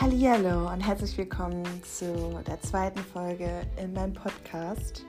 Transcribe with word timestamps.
Hallo 0.00 0.72
und 0.72 0.80
herzlich 0.80 1.18
willkommen 1.18 1.64
zu 1.82 2.40
der 2.46 2.60
zweiten 2.62 3.00
Folge 3.00 3.50
in 3.82 3.92
meinem 3.94 4.12
Podcast. 4.12 5.04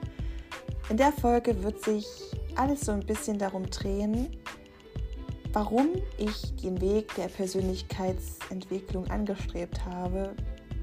In 0.88 0.96
der 0.96 1.12
Folge 1.12 1.62
wird 1.62 1.80
sich 1.84 2.04
alles 2.56 2.80
so 2.80 2.90
ein 2.90 3.06
bisschen 3.06 3.38
darum 3.38 3.70
drehen, 3.70 4.36
warum 5.52 5.90
ich 6.18 6.56
den 6.56 6.80
Weg 6.80 7.14
der 7.14 7.28
Persönlichkeitsentwicklung 7.28 9.08
angestrebt 9.12 9.84
habe, 9.86 10.34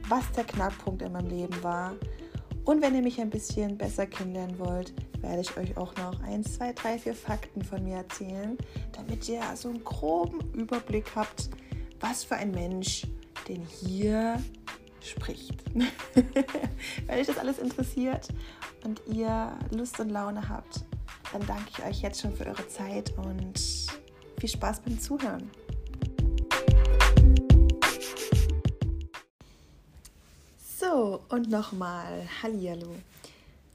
was 0.07 0.31
der 0.31 0.45
Knackpunkt 0.45 1.01
in 1.01 1.11
meinem 1.11 1.27
Leben 1.29 1.61
war. 1.61 1.93
Und 2.63 2.81
wenn 2.81 2.95
ihr 2.95 3.01
mich 3.01 3.19
ein 3.19 3.29
bisschen 3.29 3.77
besser 3.77 4.05
kennenlernen 4.05 4.57
wollt, 4.57 4.93
werde 5.19 5.41
ich 5.41 5.57
euch 5.57 5.75
auch 5.75 5.93
noch 5.97 6.23
1, 6.23 6.55
2, 6.55 6.71
3, 6.71 6.99
4 6.99 7.13
Fakten 7.13 7.61
von 7.61 7.83
mir 7.83 7.97
erzählen, 7.97 8.57
damit 8.93 9.27
ihr 9.27 9.41
so 9.55 9.67
einen 9.67 9.83
groben 9.83 10.39
Überblick 10.53 11.13
habt, 11.13 11.49
was 11.99 12.23
für 12.23 12.35
ein 12.35 12.51
Mensch 12.51 13.05
denn 13.47 13.65
hier 13.65 14.41
spricht. 15.01 15.63
Wenn 15.73 17.19
euch 17.19 17.27
das 17.27 17.37
alles 17.37 17.59
interessiert 17.59 18.27
und 18.83 19.01
ihr 19.07 19.57
Lust 19.71 19.99
und 19.99 20.09
Laune 20.09 20.47
habt, 20.49 20.83
dann 21.31 21.45
danke 21.45 21.65
ich 21.69 21.83
euch 21.83 22.01
jetzt 22.01 22.21
schon 22.21 22.35
für 22.35 22.45
eure 22.45 22.67
Zeit 22.67 23.13
und 23.17 23.59
viel 24.39 24.49
Spaß 24.49 24.81
beim 24.81 24.99
Zuhören. 24.99 25.49
So, 30.79 31.21
und 31.29 31.49
nochmal 31.49 32.27
Hallihallo. 32.41 32.95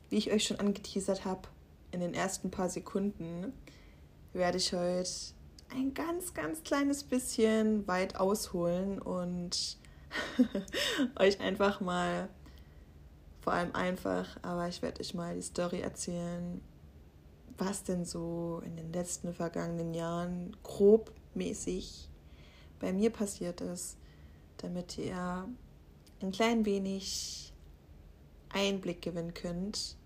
Wie 0.09 0.17
ich 0.17 0.31
euch 0.31 0.45
schon 0.45 0.61
angeteasert 0.61 1.25
habe, 1.25 1.49
in 1.91 2.01
den 2.01 2.15
ersten 2.15 2.51
paar 2.51 2.69
Sekunden 2.69 3.53
werde 4.33 4.59
ich 4.59 4.73
heute 4.73 5.09
ein 5.75 5.95
ganz, 5.95 6.35
ganz 6.35 6.63
kleines 6.63 7.05
bisschen 7.05 7.87
weit 7.87 8.17
ausholen 8.17 8.99
und 9.01 9.79
euch 11.19 11.41
einfach 11.41 11.81
mal, 11.81 12.29
vor 13.41 13.55
allem 13.55 13.75
einfach, 13.75 14.39
aber 14.43 14.69
ich 14.69 14.83
werde 14.83 15.01
euch 15.01 15.15
mal 15.15 15.35
die 15.35 15.43
Story 15.43 15.81
erzählen, 15.81 16.61
was 17.59 17.85
denn 17.85 18.05
so 18.05 18.63
in 18.65 18.77
den 18.77 18.93
letzten 18.93 19.35
vergangenen 19.35 19.95
Jahren 19.95 20.57
grobmäßig 20.63 22.09
bei 22.79 22.93
mir 22.93 23.11
passiert 23.11 23.61
ist, 23.61 23.97
damit 24.59 24.99
ihr 24.99 25.49
ein 26.21 26.33
klein 26.33 26.65
wenig 26.65 27.53
Einblick 28.51 29.03
gewinnen 29.03 29.35
könnt, 29.35 29.97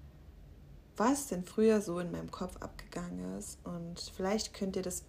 was 0.97 1.27
denn 1.27 1.45
früher 1.45 1.81
so 1.81 1.99
in 1.99 2.11
meinem 2.11 2.31
Kopf 2.31 2.57
abgegangen 2.59 3.37
ist. 3.39 3.59
Und 3.65 4.13
vielleicht 4.15 4.55
könnt 4.55 4.77
ihr 4.77 4.83
das 4.83 5.05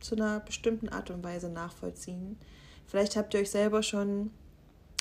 zu 0.00 0.14
einer 0.16 0.40
bestimmten 0.40 0.88
Art 0.88 1.10
und 1.10 1.22
Weise 1.22 1.48
nachvollziehen. 1.48 2.38
Vielleicht 2.86 3.16
habt 3.16 3.34
ihr 3.34 3.40
euch 3.40 3.50
selber 3.50 3.82
schon 3.82 4.30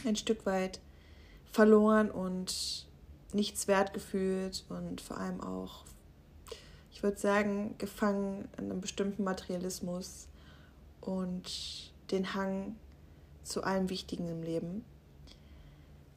ein 0.05 0.15
Stück 0.15 0.45
weit 0.45 0.79
verloren 1.51 2.11
und 2.11 2.87
nichts 3.33 3.67
wert 3.67 3.93
gefühlt 3.93 4.65
und 4.69 5.01
vor 5.01 5.17
allem 5.17 5.41
auch, 5.41 5.85
ich 6.91 7.03
würde 7.03 7.17
sagen, 7.17 7.75
gefangen 7.77 8.47
in 8.57 8.65
einem 8.65 8.81
bestimmten 8.81 9.23
Materialismus 9.23 10.27
und 11.01 11.91
den 12.11 12.33
Hang 12.33 12.75
zu 13.43 13.63
allem 13.63 13.89
Wichtigen 13.89 14.27
im 14.29 14.43
Leben. 14.43 14.83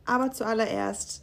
Aber 0.04 0.32
zuallererst 0.32 1.22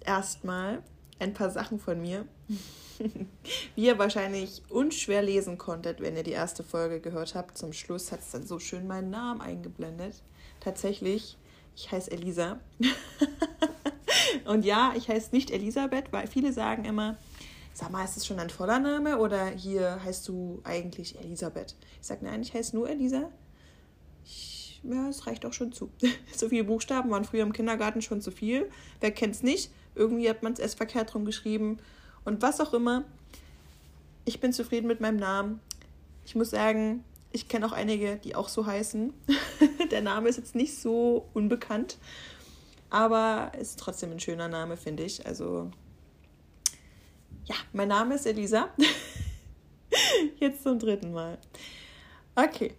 erstmal 0.00 0.82
ein 1.18 1.34
paar 1.34 1.50
Sachen 1.50 1.78
von 1.78 2.00
mir. 2.00 2.26
Wie 3.74 3.86
ihr 3.86 3.98
wahrscheinlich 3.98 4.62
unschwer 4.70 5.22
lesen 5.22 5.56
konntet, 5.56 6.00
wenn 6.00 6.16
ihr 6.16 6.24
die 6.24 6.32
erste 6.32 6.64
Folge 6.64 7.00
gehört 7.00 7.34
habt, 7.34 7.56
zum 7.56 7.72
Schluss 7.72 8.10
hat 8.10 8.20
es 8.20 8.30
dann 8.30 8.46
so 8.46 8.58
schön 8.58 8.86
meinen 8.86 9.10
Namen 9.10 9.40
eingeblendet. 9.40 10.22
Tatsächlich, 10.60 11.38
ich 11.76 11.92
heiße 11.92 12.10
Elisa. 12.10 12.58
Und 14.44 14.64
ja, 14.64 14.92
ich 14.96 15.08
heiße 15.08 15.30
nicht 15.32 15.50
Elisabeth, 15.50 16.12
weil 16.12 16.26
viele 16.26 16.52
sagen 16.52 16.84
immer, 16.84 17.16
sag 17.72 17.90
mal, 17.90 18.04
ist 18.04 18.16
das 18.16 18.26
schon 18.26 18.40
ein 18.40 18.50
voller 18.50 18.80
Name 18.80 19.18
oder 19.18 19.46
hier 19.46 20.02
heißt 20.02 20.26
du 20.26 20.60
eigentlich 20.64 21.18
Elisabeth? 21.20 21.76
Ich 22.00 22.06
sage, 22.06 22.24
nein, 22.24 22.42
ich 22.42 22.52
heiße 22.52 22.74
nur 22.74 22.90
Elisa. 22.90 23.30
Ja, 24.82 25.08
es 25.08 25.26
reicht 25.26 25.44
auch 25.46 25.52
schon 25.52 25.72
zu. 25.72 25.90
so 26.34 26.48
viele 26.48 26.64
Buchstaben 26.64 27.10
waren 27.10 27.24
früher 27.24 27.42
im 27.42 27.52
Kindergarten 27.52 28.02
schon 28.02 28.20
zu 28.20 28.30
viel. 28.30 28.68
Wer 29.00 29.12
kennt 29.12 29.34
es 29.34 29.42
nicht? 29.42 29.70
Irgendwie 29.98 30.30
hat 30.30 30.42
man 30.42 30.52
es 30.52 30.58
erst 30.58 30.76
verkehrt 30.76 31.14
rum 31.14 31.24
geschrieben 31.24 31.78
und 32.24 32.40
was 32.40 32.60
auch 32.60 32.72
immer. 32.72 33.04
Ich 34.24 34.40
bin 34.40 34.52
zufrieden 34.52 34.86
mit 34.86 35.00
meinem 35.00 35.16
Namen. 35.16 35.60
Ich 36.24 36.34
muss 36.34 36.50
sagen, 36.50 37.04
ich 37.32 37.48
kenne 37.48 37.66
auch 37.66 37.72
einige, 37.72 38.16
die 38.16 38.34
auch 38.34 38.48
so 38.48 38.66
heißen. 38.66 39.12
Der 39.90 40.02
Name 40.02 40.28
ist 40.28 40.36
jetzt 40.36 40.54
nicht 40.54 40.78
so 40.78 41.28
unbekannt, 41.34 41.98
aber 42.90 43.52
ist 43.58 43.78
trotzdem 43.78 44.12
ein 44.12 44.20
schöner 44.20 44.48
Name, 44.48 44.76
finde 44.76 45.02
ich. 45.02 45.26
Also, 45.26 45.70
ja, 47.44 47.56
mein 47.72 47.88
Name 47.88 48.14
ist 48.14 48.26
Elisa. 48.26 48.68
jetzt 50.40 50.62
zum 50.62 50.78
dritten 50.78 51.12
Mal. 51.12 51.38
Okay. 52.34 52.74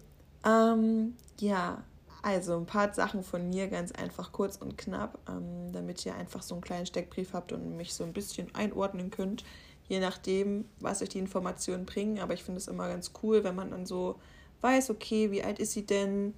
Ähm, 0.46 1.16
ja, 1.40 1.84
also 2.22 2.57
ein 2.57 2.66
paar 2.66 2.94
Sachen 2.94 3.24
von 3.24 3.50
mir 3.50 3.68
ganz 3.68 3.91
einfach 3.91 4.31
kurz 4.31 4.57
und 4.57 4.78
knapp, 4.78 5.19
ähm, 5.30 5.72
damit 5.72 6.06
ihr 6.06 6.16
einfach 6.16 6.41
so 6.41 6.56
einen 6.56 6.62
kleinen 6.62 6.85
Steckbrief 6.85 7.34
habt 7.34 7.52
und 7.52 7.78
mich 7.78 7.94
so 7.94 8.03
ein 8.03 8.13
bisschen 8.13 8.53
einordnen 8.56 9.09
könnt, 9.09 9.44
je 9.88 10.00
nachdem, 10.00 10.66
was 10.80 11.02
euch 11.02 11.09
die 11.09 11.19
Informationen 11.19 11.85
bringen. 11.85 12.19
Aber 12.19 12.34
ich 12.34 12.44
finde 12.44 12.59
es 12.59 12.68
immer 12.68 12.88
ganz 12.88 13.12
cool, 13.24 13.44
wenn 13.44 13.56
man 13.56 13.72
dann 13.72 13.85
so 13.85 14.19
weiß, 14.62 14.90
okay, 14.90 15.31
wie 15.31 15.44
alt 15.44 15.59
ist 15.59 15.72
sie 15.72 15.85
denn? 15.85 16.34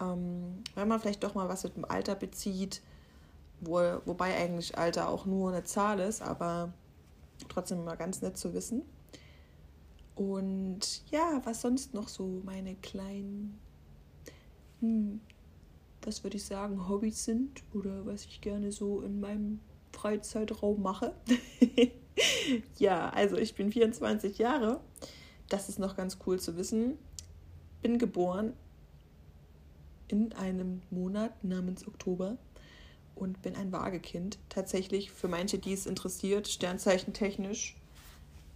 Ähm, 0.00 0.62
wenn 0.74 0.88
man 0.88 1.00
vielleicht 1.00 1.22
doch 1.22 1.34
mal 1.34 1.48
was 1.48 1.64
mit 1.64 1.76
dem 1.76 1.84
Alter 1.84 2.14
bezieht, 2.14 2.80
wo, 3.60 3.78
wobei 4.06 4.34
eigentlich 4.36 4.78
Alter 4.78 5.08
auch 5.08 5.26
nur 5.26 5.50
eine 5.50 5.64
Zahl 5.64 6.00
ist, 6.00 6.22
aber 6.22 6.72
trotzdem 7.48 7.80
immer 7.80 7.96
ganz 7.96 8.22
nett 8.22 8.38
zu 8.38 8.54
wissen. 8.54 8.82
Und 10.14 11.02
ja, 11.10 11.40
was 11.44 11.60
sonst 11.60 11.94
noch 11.94 12.08
so 12.08 12.40
meine 12.44 12.74
kleinen 12.76 13.60
hm, 14.80 15.20
was 16.02 16.24
würde 16.24 16.36
ich 16.36 16.44
sagen, 16.44 16.88
Hobbys 16.88 17.24
sind 17.24 17.62
oder 17.74 18.06
was 18.06 18.24
ich 18.24 18.40
gerne 18.40 18.72
so 18.72 19.00
in 19.00 19.20
meinem 19.20 19.60
Freizeitraum 19.92 20.82
mache. 20.82 21.14
ja, 22.78 23.10
also 23.10 23.36
ich 23.36 23.54
bin 23.54 23.72
24 23.72 24.38
Jahre. 24.38 24.80
Das 25.48 25.68
ist 25.68 25.78
noch 25.78 25.96
ganz 25.96 26.18
cool 26.26 26.38
zu 26.38 26.56
wissen. 26.56 26.98
Bin 27.82 27.98
geboren 27.98 28.52
in 30.08 30.32
einem 30.32 30.82
Monat 30.90 31.44
namens 31.44 31.86
Oktober 31.86 32.38
und 33.14 33.42
bin 33.42 33.56
ein 33.56 33.72
Waagekind. 33.72 34.38
Tatsächlich 34.48 35.10
für 35.10 35.28
manche, 35.28 35.58
die 35.58 35.72
es 35.72 35.86
interessiert, 35.86 36.48
Sternzeichen 36.48 37.12
technisch. 37.12 37.76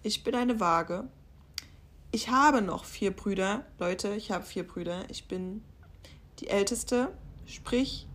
Ich 0.02 0.24
bin 0.24 0.34
eine 0.34 0.60
Waage. 0.60 1.08
Ich 2.10 2.28
habe 2.28 2.62
noch 2.62 2.84
vier 2.84 3.10
Brüder. 3.10 3.64
Leute, 3.78 4.14
ich 4.14 4.30
habe 4.30 4.44
vier 4.44 4.66
Brüder. 4.66 5.04
Ich 5.08 5.28
bin 5.28 5.62
die 6.42 6.48
Älteste. 6.48 7.08
Sprich, 7.46 8.06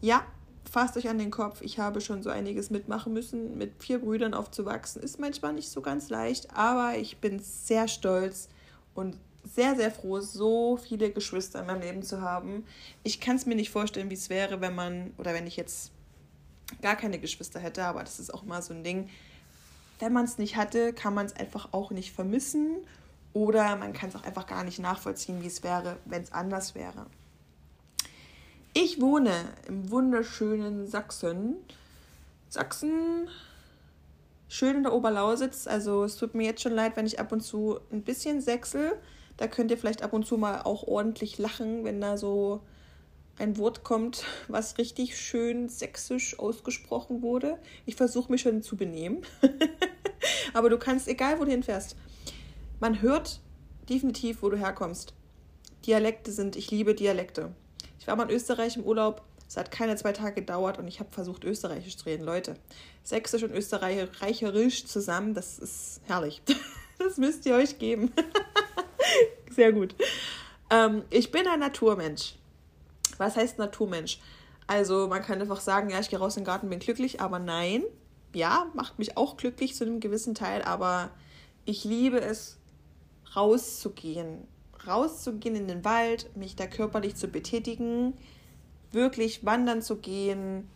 ja, 0.00 0.24
fasst 0.70 0.96
euch 0.96 1.08
an 1.08 1.18
den 1.18 1.30
Kopf. 1.30 1.60
Ich 1.62 1.78
habe 1.78 2.00
schon 2.00 2.22
so 2.22 2.30
einiges 2.30 2.70
mitmachen 2.70 3.12
müssen. 3.12 3.58
Mit 3.58 3.82
vier 3.82 3.98
Brüdern 3.98 4.34
aufzuwachsen 4.34 5.02
ist 5.02 5.18
manchmal 5.18 5.52
nicht 5.52 5.70
so 5.70 5.80
ganz 5.80 6.08
leicht, 6.08 6.54
aber 6.54 6.96
ich 6.96 7.18
bin 7.18 7.40
sehr 7.40 7.88
stolz 7.88 8.48
und 8.94 9.16
sehr, 9.44 9.74
sehr 9.74 9.90
froh, 9.90 10.20
so 10.20 10.76
viele 10.76 11.10
Geschwister 11.10 11.60
in 11.60 11.66
meinem 11.66 11.80
Leben 11.80 12.02
zu 12.02 12.20
haben. 12.20 12.64
Ich 13.02 13.20
kann 13.20 13.36
es 13.36 13.46
mir 13.46 13.54
nicht 13.54 13.70
vorstellen, 13.70 14.10
wie 14.10 14.14
es 14.14 14.28
wäre, 14.30 14.60
wenn 14.60 14.74
man, 14.74 15.12
oder 15.16 15.32
wenn 15.34 15.46
ich 15.46 15.56
jetzt 15.56 15.92
gar 16.82 16.94
keine 16.94 17.18
Geschwister 17.18 17.58
hätte, 17.58 17.84
aber 17.84 18.00
das 18.00 18.20
ist 18.20 18.32
auch 18.32 18.44
mal 18.44 18.62
so 18.62 18.74
ein 18.74 18.84
Ding. 18.84 19.08
Wenn 19.98 20.12
man 20.12 20.24
es 20.24 20.38
nicht 20.38 20.56
hatte, 20.56 20.92
kann 20.92 21.14
man 21.14 21.26
es 21.26 21.34
einfach 21.34 21.70
auch 21.72 21.90
nicht 21.90 22.12
vermissen 22.12 22.76
oder 23.32 23.76
man 23.76 23.92
kann 23.92 24.10
es 24.10 24.16
auch 24.16 24.24
einfach 24.24 24.46
gar 24.46 24.64
nicht 24.64 24.78
nachvollziehen, 24.78 25.42
wie 25.42 25.46
es 25.46 25.62
wäre, 25.62 25.96
wenn 26.04 26.22
es 26.22 26.32
anders 26.32 26.74
wäre. 26.74 27.06
Ich 28.72 29.00
wohne 29.00 29.34
im 29.66 29.90
wunderschönen 29.90 30.86
Sachsen. 30.86 31.56
Sachsen, 32.48 33.28
schön 34.48 34.76
in 34.76 34.82
der 34.84 34.92
Oberlausitz. 34.92 35.66
Also 35.66 36.04
es 36.04 36.16
tut 36.16 36.36
mir 36.36 36.44
jetzt 36.44 36.62
schon 36.62 36.74
leid, 36.74 36.96
wenn 36.96 37.04
ich 37.04 37.18
ab 37.18 37.32
und 37.32 37.40
zu 37.40 37.80
ein 37.90 38.02
bisschen 38.02 38.40
sechsel. 38.40 38.92
Da 39.38 39.48
könnt 39.48 39.72
ihr 39.72 39.76
vielleicht 39.76 40.02
ab 40.02 40.12
und 40.12 40.24
zu 40.24 40.36
mal 40.36 40.62
auch 40.62 40.84
ordentlich 40.84 41.36
lachen, 41.38 41.84
wenn 41.84 42.00
da 42.00 42.16
so 42.16 42.60
ein 43.40 43.56
Wort 43.56 43.82
kommt, 43.82 44.22
was 44.46 44.78
richtig 44.78 45.18
schön 45.18 45.68
sächsisch 45.68 46.38
ausgesprochen 46.38 47.22
wurde. 47.22 47.58
Ich 47.86 47.96
versuche 47.96 48.30
mich 48.30 48.42
schon 48.42 48.62
zu 48.62 48.76
benehmen. 48.76 49.22
Aber 50.54 50.70
du 50.70 50.78
kannst, 50.78 51.08
egal 51.08 51.40
wo 51.40 51.44
du 51.44 51.50
hinfährst, 51.50 51.96
man 52.78 53.02
hört 53.02 53.40
definitiv, 53.88 54.42
wo 54.42 54.48
du 54.48 54.56
herkommst. 54.56 55.12
Dialekte 55.86 56.30
sind, 56.30 56.54
ich 56.54 56.70
liebe 56.70 56.94
Dialekte. 56.94 57.52
Ich 58.00 58.06
war 58.06 58.16
mal 58.16 58.24
in 58.24 58.34
Österreich 58.34 58.76
im 58.76 58.82
Urlaub, 58.82 59.22
es 59.46 59.58
hat 59.58 59.70
keine 59.70 59.94
zwei 59.96 60.12
Tage 60.12 60.36
gedauert 60.36 60.78
und 60.78 60.88
ich 60.88 61.00
habe 61.00 61.10
versucht, 61.10 61.44
Österreichisch 61.44 61.98
zu 61.98 62.06
reden. 62.06 62.24
Leute, 62.24 62.56
Sächsisch 63.04 63.42
und 63.42 63.52
Österreicherisch 63.52 64.86
zusammen, 64.86 65.34
das 65.34 65.58
ist 65.58 66.00
herrlich. 66.06 66.42
Das 67.02 67.16
müsst 67.16 67.46
ihr 67.46 67.54
euch 67.54 67.78
geben. 67.78 68.12
Sehr 69.50 69.72
gut. 69.72 69.94
Ähm, 70.68 71.02
ich 71.08 71.30
bin 71.30 71.46
ein 71.46 71.60
Naturmensch. 71.60 72.34
Was 73.16 73.36
heißt 73.36 73.56
Naturmensch? 73.56 74.20
Also 74.66 75.08
man 75.08 75.22
kann 75.22 75.40
einfach 75.40 75.62
sagen, 75.62 75.88
ja, 75.88 75.98
ich 75.98 76.10
gehe 76.10 76.18
raus 76.18 76.36
in 76.36 76.42
den 76.42 76.46
Garten, 76.48 76.68
bin 76.68 76.78
glücklich, 76.78 77.22
aber 77.22 77.38
nein. 77.38 77.84
Ja, 78.34 78.70
macht 78.74 78.98
mich 78.98 79.16
auch 79.16 79.38
glücklich 79.38 79.74
zu 79.74 79.84
einem 79.84 80.00
gewissen 80.00 80.34
Teil, 80.34 80.60
aber 80.60 81.08
ich 81.64 81.84
liebe 81.84 82.20
es, 82.20 82.58
rauszugehen. 83.34 84.46
Rauszugehen 84.86 85.56
in 85.56 85.68
den 85.68 85.84
Wald, 85.84 86.34
mich 86.36 86.56
da 86.56 86.66
körperlich 86.66 87.16
zu 87.16 87.28
betätigen, 87.28 88.14
wirklich 88.92 89.44
wandern 89.44 89.82
zu 89.82 89.96
gehen, 89.96 90.68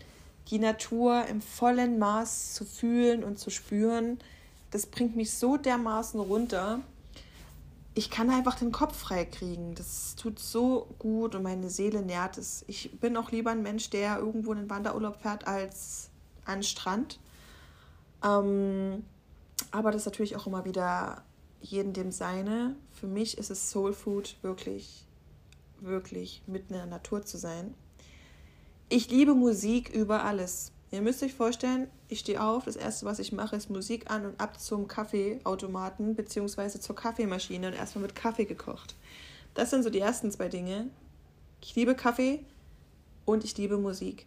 die 0.48 0.58
Natur 0.58 1.24
im 1.26 1.40
vollen 1.40 1.98
Maß 1.98 2.54
zu 2.54 2.64
fühlen 2.64 3.24
und 3.24 3.38
zu 3.38 3.50
spüren. 3.50 4.18
Das 4.70 4.86
bringt 4.86 5.16
mich 5.16 5.32
so 5.32 5.56
dermaßen 5.56 6.20
runter. 6.20 6.80
Ich 7.94 8.10
kann 8.10 8.28
einfach 8.28 8.58
den 8.58 8.72
Kopf 8.72 8.96
frei 8.96 9.24
kriegen. 9.24 9.74
Das 9.74 10.16
tut 10.16 10.38
so 10.38 10.88
gut 10.98 11.34
und 11.34 11.42
meine 11.44 11.70
Seele 11.70 12.02
nährt 12.02 12.38
es. 12.38 12.64
Ich 12.66 12.98
bin 13.00 13.16
auch 13.16 13.30
lieber 13.30 13.52
ein 13.52 13.62
Mensch, 13.62 13.90
der 13.90 14.18
irgendwo 14.18 14.52
in 14.52 14.58
den 14.58 14.70
Wanderurlaub 14.70 15.22
fährt, 15.22 15.46
als 15.46 16.10
an 16.44 16.62
Strand. 16.62 17.20
Ähm, 18.22 19.04
aber 19.70 19.92
das 19.92 20.02
ist 20.02 20.06
natürlich 20.06 20.36
auch 20.36 20.46
immer 20.46 20.64
wieder 20.64 21.22
jeden 21.64 21.92
dem 21.92 22.12
seine. 22.12 22.76
Für 22.92 23.06
mich 23.06 23.38
ist 23.38 23.50
es 23.50 23.70
Soul 23.70 23.92
Food 23.92 24.36
wirklich, 24.42 25.04
wirklich 25.80 26.42
mitten 26.46 26.74
in 26.74 26.80
der 26.80 26.86
Natur 26.86 27.24
zu 27.24 27.38
sein. 27.38 27.74
Ich 28.88 29.10
liebe 29.10 29.34
Musik 29.34 29.88
über 29.90 30.24
alles. 30.24 30.72
Ihr 30.90 31.00
müsst 31.00 31.22
euch 31.22 31.34
vorstellen, 31.34 31.88
ich 32.08 32.20
stehe 32.20 32.42
auf, 32.42 32.66
das 32.66 32.76
erste, 32.76 33.06
was 33.06 33.18
ich 33.18 33.32
mache, 33.32 33.56
ist 33.56 33.70
Musik 33.70 34.10
an 34.10 34.26
und 34.26 34.40
ab 34.40 34.60
zum 34.60 34.86
Kaffeeautomaten 34.86 36.14
bzw. 36.14 36.78
zur 36.78 36.94
Kaffeemaschine 36.94 37.68
und 37.68 37.74
erstmal 37.74 38.02
mit 38.02 38.14
Kaffee 38.14 38.44
gekocht. 38.44 38.94
Das 39.54 39.70
sind 39.70 39.82
so 39.82 39.90
die 39.90 40.00
ersten 40.00 40.30
zwei 40.30 40.48
Dinge. 40.48 40.90
Ich 41.60 41.74
liebe 41.74 41.94
Kaffee 41.94 42.44
und 43.24 43.42
ich 43.42 43.56
liebe 43.56 43.78
Musik. 43.78 44.26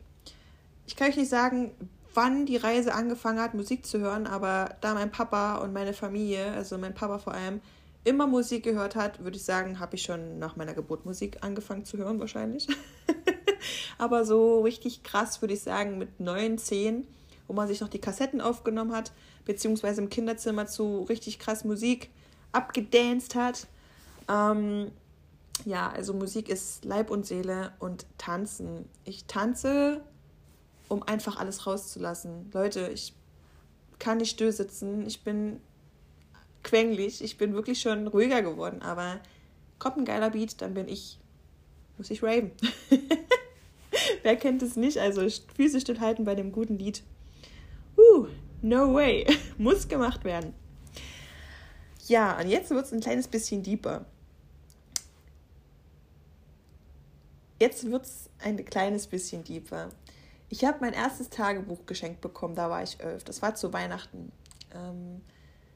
Ich 0.88 0.95
kann 0.95 1.10
euch 1.10 1.18
nicht 1.18 1.30
sagen, 1.30 1.72
wann 2.17 2.47
die 2.47 2.57
Reise 2.57 2.95
angefangen 2.95 3.39
hat, 3.39 3.53
Musik 3.53 3.85
zu 3.85 3.99
hören, 3.99 4.25
aber 4.25 4.75
da 4.81 4.95
mein 4.95 5.11
Papa 5.11 5.57
und 5.57 5.71
meine 5.71 5.93
Familie, 5.93 6.51
also 6.51 6.75
mein 6.79 6.95
Papa 6.95 7.19
vor 7.19 7.35
allem, 7.35 7.61
immer 8.03 8.25
Musik 8.25 8.63
gehört 8.63 8.95
hat, 8.95 9.23
würde 9.23 9.37
ich 9.37 9.43
sagen, 9.43 9.79
habe 9.79 9.95
ich 9.95 10.01
schon 10.01 10.39
nach 10.39 10.55
meiner 10.55 10.73
Geburt 10.73 11.05
Musik 11.05 11.37
angefangen 11.41 11.85
zu 11.85 11.97
hören 11.97 12.19
wahrscheinlich. 12.19 12.67
aber 13.99 14.25
so 14.25 14.61
richtig 14.61 15.03
krass 15.03 15.41
würde 15.41 15.53
ich 15.53 15.61
sagen 15.61 15.99
mit 15.99 16.19
neun, 16.19 16.57
zehn, 16.57 17.05
wo 17.47 17.53
man 17.53 17.67
sich 17.67 17.81
noch 17.81 17.87
die 17.87 18.01
Kassetten 18.01 18.41
aufgenommen 18.41 18.95
hat, 18.95 19.11
beziehungsweise 19.45 20.01
im 20.01 20.09
Kinderzimmer 20.09 20.65
zu 20.65 21.03
richtig 21.03 21.37
krass 21.37 21.65
Musik 21.65 22.09
abgedanced 22.51 23.35
hat. 23.35 23.67
Ähm, 24.27 24.91
ja, 25.65 25.87
also 25.91 26.15
Musik 26.15 26.49
ist 26.49 26.83
Leib 26.83 27.11
und 27.11 27.27
Seele 27.27 27.73
und 27.77 28.07
Tanzen. 28.17 28.89
Ich 29.05 29.25
tanze 29.25 30.01
um 30.89 31.04
einfach 31.04 31.38
alles 31.38 31.66
rauszulassen. 31.68 32.50
Leute, 32.54 32.89
ich 32.94 33.13
kann 34.00 34.18
nicht 34.18 34.31
still 34.31 34.51
sitzen, 34.51 35.06
ich 35.06 35.24
bin 35.24 35.60
quengelig, 36.63 37.24
ich 37.24 37.38
bin 37.38 37.54
wirklich 37.54 37.81
schon 37.81 38.07
ruhiger 38.07 38.42
geworden, 38.42 38.81
aber 38.81 39.19
kommt 39.80 39.98
ein 39.98 40.06
geiler 40.06 40.31
Beat, 40.31 40.62
dann 40.62 40.74
bin 40.74 40.88
ich, 40.88 41.19
muss 41.98 42.10
ich 42.10 42.24
raven. 42.24 42.51
Wer 44.24 44.36
kennt 44.36 44.62
es 44.62 44.75
nicht? 44.75 44.98
Also 44.98 45.28
Füße 45.56 45.81
stillhalten 45.81 46.25
bei 46.25 46.36
dem 46.36 46.51
guten 46.51 46.78
Lied. 46.78 47.04
Uh, 47.98 48.28
no 48.62 48.94
way. 48.94 49.25
muss 49.57 49.88
gemacht 49.88 50.24
werden. 50.24 50.54
Ja, 52.07 52.39
und 52.39 52.48
jetzt 52.48 52.69
wird 52.69 52.86
es 52.86 52.94
ein 52.94 53.01
kleines 53.01 53.28
bisschen 53.28 53.63
deeper. 53.63 54.06
Jetzt 57.60 57.89
wird 57.89 58.06
es 58.06 58.30
ein 58.39 58.63
kleines 58.66 59.07
bisschen 59.07 59.44
deeper. 59.44 59.89
Ich 60.49 60.63
habe 60.63 60.77
mein 60.81 60.94
erstes 60.94 61.29
Tagebuch 61.29 61.85
geschenkt 61.85 62.21
bekommen, 62.21 62.55
da 62.55 62.69
war 62.69 62.81
ich 62.81 62.99
elf. 63.01 63.23
Das 63.23 63.41
war 63.41 63.55
zu 63.55 63.73
Weihnachten. 63.73 64.31
Ähm, 64.73 65.21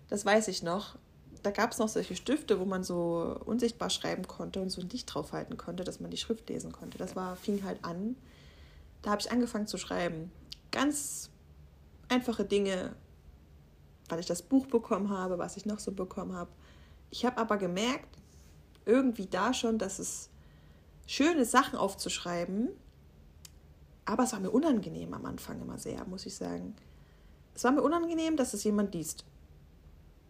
das 0.08 0.26
weiß 0.26 0.48
ich 0.48 0.64
noch. 0.64 0.98
Da 1.44 1.52
gab 1.52 1.72
es 1.72 1.80
noch 1.80 1.90
solche 1.90 2.16
Stifte, 2.16 2.60
wo 2.60 2.66
man 2.66 2.84
so 2.84 3.40
unsichtbar 3.46 3.90
schreiben 3.90 4.28
konnte 4.28 4.62
und 4.62 4.70
so 4.70 4.82
ein 4.82 4.90
Licht 4.90 5.14
draufhalten 5.14 5.58
konnte, 5.58 5.84
dass 5.84 6.00
man 6.00 6.12
die 6.12 6.18
Schrift 6.18 6.50
lesen 6.50 6.72
konnte. 6.72 6.98
Das 6.98 7.16
war, 7.16 7.36
fing 7.36 7.64
halt 7.64 7.84
an. 7.84 8.16
Da 9.02 9.12
habe 9.12 9.22
ich 9.22 9.32
angefangen 9.32 9.68
zu 9.68 9.78
schreiben. 9.78 10.32
Ganz 10.72 11.30
einfache 12.10 12.46
Dinge, 12.46 12.96
weil 14.08 14.20
ich 14.20 14.28
das 14.28 14.44
Buch 14.44 14.68
bekommen 14.68 15.10
habe, 15.10 15.38
was 15.38 15.58
ich 15.58 15.66
noch 15.66 15.80
so 15.80 15.92
bekommen 15.92 16.34
habe. 16.34 16.52
Ich 17.10 17.26
habe 17.26 17.38
aber 17.38 17.58
gemerkt, 17.58 18.18
irgendwie 18.86 19.26
da 19.26 19.54
schon, 19.54 19.80
dass 19.80 20.00
es 20.00 20.30
schöne 21.08 21.46
Sachen 21.46 21.78
aufzuschreiben 21.78 22.70
aber 24.12 24.24
es 24.24 24.34
war 24.34 24.42
mir 24.42 24.52
unangenehm 24.52 25.14
am 25.14 25.26
Anfang 25.26 25.62
immer 25.62 25.78
sehr, 25.78 26.06
muss 26.06 26.26
ich 26.26 26.36
sagen. 26.36 26.76
Es 27.56 27.64
war 27.64 27.72
mir 27.72 27.82
unangenehm, 27.82 28.36
dass 28.36 28.54
es 28.54 28.66
jemand 28.66 28.94
liest. 28.94 29.24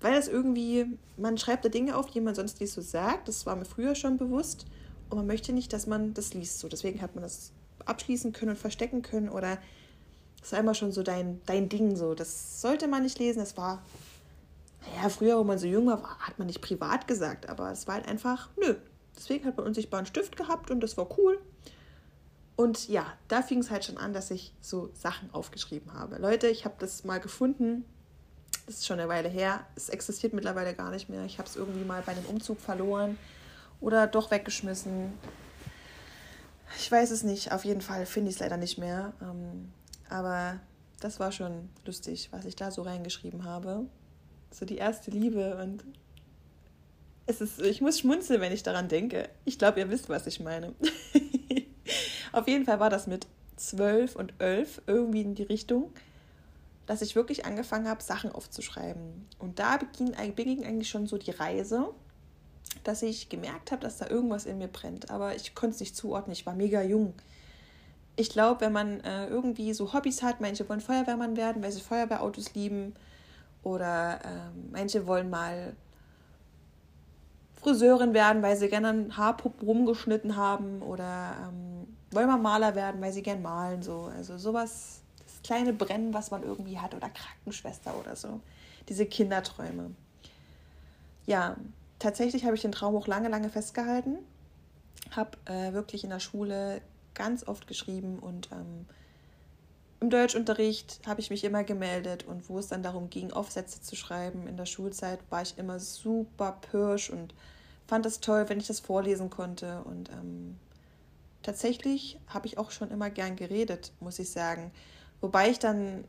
Weil 0.01 0.13
es 0.13 0.27
irgendwie, 0.27 0.85
man 1.17 1.39
schreibt 1.39 1.65
da 1.65 1.69
Dinge 1.69 1.95
auf, 1.95 2.05
die 2.05 2.21
man 2.21 2.35
sonst 2.35 2.61
nicht 2.61 2.71
so 2.71 2.81
sagt. 2.81 3.27
Das 3.27 3.47
war 3.47 3.55
mir 3.55 3.65
früher 3.65 3.95
schon 3.95 4.17
bewusst. 4.17 4.67
Und 5.09 5.17
man 5.17 5.25
möchte 5.25 5.51
nicht, 5.51 5.73
dass 5.73 5.87
man 5.87 6.13
das 6.13 6.35
liest. 6.35 6.59
So, 6.59 6.67
deswegen 6.67 7.01
hat 7.01 7.15
man 7.15 7.23
das 7.23 7.53
abschließen 7.85 8.33
können 8.33 8.51
und 8.51 8.57
verstecken 8.57 9.01
können. 9.01 9.29
Oder 9.29 9.57
es 10.43 10.51
war 10.51 10.59
immer 10.59 10.75
schon 10.75 10.91
so 10.91 11.01
dein, 11.01 11.41
dein 11.47 11.67
Ding. 11.67 11.95
So, 11.95 12.13
das 12.13 12.61
sollte 12.61 12.87
man 12.87 13.01
nicht 13.01 13.17
lesen. 13.17 13.39
Das 13.39 13.57
war, 13.57 13.81
naja, 14.85 15.09
früher, 15.09 15.39
wo 15.39 15.43
man 15.43 15.57
so 15.57 15.65
jung 15.65 15.87
war, 15.87 16.19
hat 16.19 16.37
man 16.37 16.45
nicht 16.45 16.61
privat 16.61 17.07
gesagt. 17.07 17.49
Aber 17.49 17.71
es 17.71 17.87
war 17.87 17.95
halt 17.95 18.07
einfach, 18.07 18.49
nö. 18.59 18.75
Deswegen 19.17 19.45
hat 19.45 19.57
man 19.57 19.65
unsichtbaren 19.65 20.05
Stift 20.05 20.37
gehabt 20.37 20.69
und 20.69 20.81
das 20.81 20.97
war 20.97 21.07
cool. 21.17 21.39
Und 22.61 22.89
ja, 22.89 23.11
da 23.27 23.41
fing 23.41 23.57
es 23.57 23.71
halt 23.71 23.85
schon 23.85 23.97
an, 23.97 24.13
dass 24.13 24.29
ich 24.29 24.53
so 24.61 24.91
Sachen 24.93 25.33
aufgeschrieben 25.33 25.93
habe. 25.93 26.17
Leute, 26.17 26.45
ich 26.45 26.63
habe 26.63 26.75
das 26.77 27.03
mal 27.03 27.19
gefunden. 27.19 27.85
Das 28.67 28.75
ist 28.75 28.85
schon 28.85 28.99
eine 28.99 29.09
Weile 29.09 29.29
her. 29.29 29.65
Es 29.75 29.89
existiert 29.89 30.33
mittlerweile 30.33 30.75
gar 30.75 30.91
nicht 30.91 31.09
mehr. 31.09 31.25
Ich 31.25 31.39
habe 31.39 31.49
es 31.49 31.55
irgendwie 31.55 31.83
mal 31.83 32.03
bei 32.05 32.11
einem 32.11 32.25
Umzug 32.25 32.59
verloren 32.59 33.17
oder 33.79 34.05
doch 34.05 34.29
weggeschmissen. 34.29 35.11
Ich 36.77 36.91
weiß 36.91 37.09
es 37.09 37.23
nicht. 37.23 37.51
Auf 37.51 37.65
jeden 37.65 37.81
Fall 37.81 38.05
finde 38.05 38.29
ich 38.29 38.35
es 38.35 38.41
leider 38.41 38.57
nicht 38.57 38.77
mehr. 38.77 39.13
Ähm, 39.23 39.71
aber 40.07 40.59
das 40.99 41.19
war 41.19 41.31
schon 41.31 41.67
lustig, 41.83 42.29
was 42.31 42.45
ich 42.45 42.55
da 42.55 42.69
so 42.69 42.83
reingeschrieben 42.83 43.43
habe. 43.43 43.87
So 44.51 44.67
die 44.67 44.77
erste 44.77 45.09
Liebe 45.09 45.57
und 45.57 45.83
es 47.25 47.41
ist, 47.41 47.59
ich 47.59 47.81
muss 47.81 47.97
schmunzeln, 47.97 48.39
wenn 48.39 48.51
ich 48.51 48.61
daran 48.61 48.87
denke. 48.87 49.29
Ich 49.45 49.57
glaube, 49.57 49.79
ihr 49.79 49.89
wisst, 49.89 50.09
was 50.09 50.27
ich 50.27 50.39
meine. 50.39 50.75
Auf 52.31 52.47
jeden 52.47 52.65
Fall 52.65 52.79
war 52.79 52.89
das 52.89 53.07
mit 53.07 53.27
zwölf 53.57 54.15
und 54.15 54.33
elf 54.39 54.81
irgendwie 54.87 55.21
in 55.21 55.35
die 55.35 55.43
Richtung, 55.43 55.91
dass 56.85 57.01
ich 57.01 57.15
wirklich 57.15 57.45
angefangen 57.45 57.87
habe, 57.87 58.01
Sachen 58.01 58.31
aufzuschreiben. 58.31 59.27
Und 59.39 59.59
da 59.59 59.77
beging, 59.77 60.13
beging 60.35 60.65
eigentlich 60.65 60.89
schon 60.89 61.07
so 61.07 61.17
die 61.17 61.31
Reise, 61.31 61.89
dass 62.83 63.01
ich 63.01 63.29
gemerkt 63.29 63.71
habe, 63.71 63.81
dass 63.81 63.97
da 63.97 64.07
irgendwas 64.07 64.45
in 64.45 64.57
mir 64.57 64.67
brennt. 64.67 65.11
Aber 65.11 65.35
ich 65.35 65.55
konnte 65.55 65.75
es 65.75 65.79
nicht 65.79 65.95
zuordnen. 65.95 66.33
Ich 66.33 66.45
war 66.45 66.55
mega 66.55 66.81
jung. 66.81 67.13
Ich 68.15 68.29
glaube, 68.29 68.61
wenn 68.61 68.73
man 68.73 68.99
äh, 69.01 69.27
irgendwie 69.27 69.73
so 69.73 69.93
Hobbys 69.93 70.23
hat, 70.23 70.41
manche 70.41 70.67
wollen 70.67 70.81
Feuerwehrmann 70.81 71.37
werden, 71.37 71.63
weil 71.63 71.71
sie 71.71 71.81
Feuerwehrautos 71.81 72.53
lieben. 72.55 72.93
Oder 73.63 74.19
äh, 74.23 74.71
manche 74.71 75.05
wollen 75.05 75.29
mal 75.29 75.75
Friseurin 77.53 78.13
werden, 78.13 78.41
weil 78.41 78.57
sie 78.57 78.69
gerne 78.69 78.89
einen 78.89 79.17
Haarpupp 79.17 79.61
rumgeschnitten 79.61 80.35
haben. 80.35 80.81
Oder 80.81 81.35
ähm, 81.47 81.90
wollen 82.11 82.27
wir 82.27 82.37
Maler 82.37 82.75
werden, 82.75 83.01
weil 83.01 83.13
sie 83.13 83.23
gern 83.23 83.41
malen, 83.41 83.81
so. 83.81 84.11
Also 84.15 84.37
sowas, 84.37 85.01
das 85.25 85.41
kleine 85.43 85.73
Brennen, 85.73 86.13
was 86.13 86.31
man 86.31 86.43
irgendwie 86.43 86.79
hat, 86.79 86.93
oder 86.93 87.09
Krankenschwester 87.09 87.93
oder 87.99 88.15
so. 88.15 88.39
Diese 88.89 89.05
Kinderträume. 89.05 89.91
Ja, 91.25 91.55
tatsächlich 91.99 92.45
habe 92.45 92.55
ich 92.55 92.61
den 92.61 92.71
Traum 92.71 92.95
auch 92.95 93.07
lange, 93.07 93.29
lange 93.29 93.49
festgehalten. 93.49 94.17
Habe 95.11 95.37
äh, 95.45 95.73
wirklich 95.73 96.03
in 96.03 96.09
der 96.09 96.19
Schule 96.19 96.81
ganz 97.13 97.47
oft 97.47 97.67
geschrieben 97.67 98.19
und 98.19 98.49
ähm, 98.51 98.85
im 99.99 100.09
Deutschunterricht 100.09 100.99
habe 101.05 101.21
ich 101.21 101.29
mich 101.29 101.43
immer 101.43 101.63
gemeldet 101.63 102.25
und 102.25 102.49
wo 102.49 102.57
es 102.57 102.67
dann 102.67 102.81
darum 102.81 103.09
ging, 103.09 103.31
Aufsätze 103.31 103.81
zu 103.81 103.95
schreiben 103.95 104.47
in 104.47 104.57
der 104.57 104.65
Schulzeit, 104.65 105.19
war 105.29 105.43
ich 105.43 105.57
immer 105.59 105.79
super 105.79 106.57
pirsch 106.71 107.11
und 107.11 107.35
fand 107.87 108.05
es 108.07 108.19
toll, 108.19 108.45
wenn 108.47 108.59
ich 108.59 108.67
das 108.67 108.79
vorlesen 108.79 109.29
konnte 109.29 109.83
und 109.83 110.09
ähm, 110.09 110.57
tatsächlich 111.43 112.19
habe 112.27 112.47
ich 112.47 112.57
auch 112.57 112.71
schon 112.71 112.91
immer 112.91 113.09
gern 113.09 113.35
geredet, 113.35 113.93
muss 113.99 114.19
ich 114.19 114.29
sagen. 114.29 114.71
Wobei 115.21 115.49
ich 115.49 115.59
dann 115.59 116.03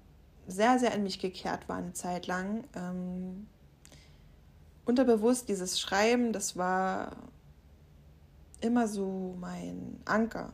sehr, 0.46 0.78
sehr 0.78 0.94
in 0.94 1.02
mich 1.02 1.18
gekehrt 1.18 1.68
war 1.68 1.76
eine 1.76 1.92
Zeit 1.92 2.26
lang. 2.26 2.64
Ähm, 2.74 3.46
unterbewusst 4.84 5.48
dieses 5.48 5.80
Schreiben, 5.80 6.32
das 6.32 6.56
war 6.56 7.16
immer 8.60 8.88
so 8.88 9.36
mein 9.40 10.00
Anker. 10.04 10.52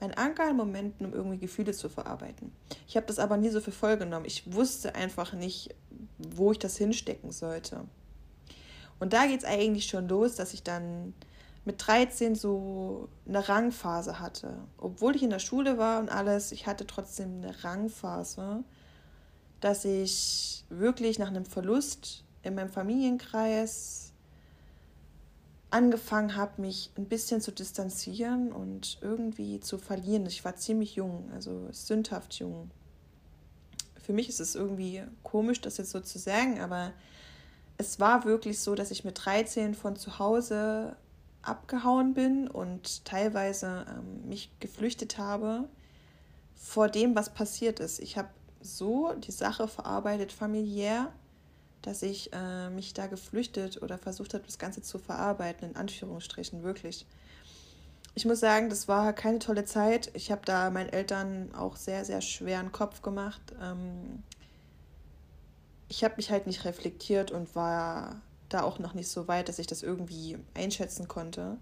Mein 0.00 0.14
Anker 0.14 0.50
in 0.50 0.56
Momenten, 0.56 1.06
um 1.06 1.12
irgendwie 1.12 1.38
Gefühle 1.38 1.72
zu 1.72 1.88
verarbeiten. 1.88 2.52
Ich 2.86 2.96
habe 2.96 3.06
das 3.06 3.18
aber 3.18 3.36
nie 3.36 3.50
so 3.50 3.60
für 3.60 3.72
voll 3.72 3.96
genommen. 3.96 4.26
Ich 4.26 4.52
wusste 4.52 4.94
einfach 4.94 5.32
nicht, 5.32 5.74
wo 6.18 6.52
ich 6.52 6.58
das 6.58 6.76
hinstecken 6.76 7.30
sollte. 7.30 7.84
Und 8.98 9.12
da 9.12 9.26
geht 9.26 9.40
es 9.40 9.44
eigentlich 9.44 9.86
schon 9.86 10.08
los, 10.08 10.34
dass 10.34 10.54
ich 10.54 10.62
dann 10.62 11.14
mit 11.64 11.86
13 11.86 12.34
so 12.34 13.08
eine 13.26 13.48
Rangphase 13.48 14.20
hatte. 14.20 14.58
Obwohl 14.76 15.16
ich 15.16 15.22
in 15.22 15.30
der 15.30 15.38
Schule 15.38 15.78
war 15.78 16.00
und 16.00 16.10
alles, 16.10 16.52
ich 16.52 16.66
hatte 16.66 16.86
trotzdem 16.86 17.42
eine 17.42 17.64
Rangphase, 17.64 18.64
dass 19.60 19.84
ich 19.84 20.64
wirklich 20.68 21.18
nach 21.18 21.28
einem 21.28 21.46
Verlust 21.46 22.24
in 22.42 22.54
meinem 22.54 22.68
Familienkreis 22.68 24.12
angefangen 25.70 26.36
habe, 26.36 26.60
mich 26.60 26.92
ein 26.96 27.06
bisschen 27.06 27.40
zu 27.40 27.50
distanzieren 27.50 28.52
und 28.52 28.98
irgendwie 29.00 29.58
zu 29.58 29.78
verlieren. 29.78 30.26
Ich 30.26 30.44
war 30.44 30.54
ziemlich 30.54 30.94
jung, 30.94 31.30
also 31.32 31.66
sündhaft 31.72 32.34
jung. 32.34 32.70
Für 34.00 34.12
mich 34.12 34.28
ist 34.28 34.38
es 34.38 34.54
irgendwie 34.54 35.02
komisch, 35.22 35.62
das 35.62 35.78
jetzt 35.78 35.90
so 35.90 36.00
zu 36.00 36.18
sagen, 36.18 36.60
aber 36.60 36.92
es 37.76 37.98
war 37.98 38.24
wirklich 38.24 38.60
so, 38.60 38.74
dass 38.74 38.90
ich 38.90 39.04
mit 39.04 39.24
13 39.24 39.74
von 39.74 39.96
zu 39.96 40.18
Hause 40.18 40.96
abgehauen 41.46 42.14
bin 42.14 42.48
und 42.48 43.04
teilweise 43.04 43.86
ähm, 43.88 44.28
mich 44.28 44.50
geflüchtet 44.60 45.18
habe 45.18 45.68
vor 46.54 46.88
dem, 46.88 47.14
was 47.14 47.32
passiert 47.32 47.80
ist. 47.80 48.00
Ich 48.00 48.16
habe 48.16 48.28
so 48.60 49.12
die 49.12 49.32
Sache 49.32 49.68
verarbeitet 49.68 50.32
familiär, 50.32 51.12
dass 51.82 52.02
ich 52.02 52.32
äh, 52.32 52.70
mich 52.70 52.94
da 52.94 53.06
geflüchtet 53.06 53.82
oder 53.82 53.98
versucht 53.98 54.32
habe, 54.34 54.44
das 54.44 54.58
Ganze 54.58 54.80
zu 54.82 54.98
verarbeiten, 54.98 55.70
in 55.70 55.76
Anführungsstrichen, 55.76 56.62
wirklich. 56.62 57.06
Ich 58.14 58.24
muss 58.24 58.40
sagen, 58.40 58.70
das 58.70 58.88
war 58.88 59.12
keine 59.12 59.40
tolle 59.40 59.64
Zeit. 59.64 60.10
Ich 60.14 60.30
habe 60.30 60.42
da 60.44 60.70
meinen 60.70 60.88
Eltern 60.88 61.54
auch 61.54 61.76
sehr, 61.76 62.04
sehr 62.04 62.20
schweren 62.20 62.72
Kopf 62.72 63.02
gemacht. 63.02 63.42
Ähm, 63.60 64.22
ich 65.88 66.04
habe 66.04 66.14
mich 66.16 66.30
halt 66.30 66.46
nicht 66.46 66.64
reflektiert 66.64 67.30
und 67.30 67.54
war 67.54 68.22
da 68.48 68.62
auch 68.62 68.78
noch 68.78 68.94
nicht 68.94 69.08
so 69.08 69.28
weit, 69.28 69.48
dass 69.48 69.58
ich 69.58 69.66
das 69.66 69.82
irgendwie 69.82 70.38
einschätzen 70.54 71.08
konnte, 71.08 71.56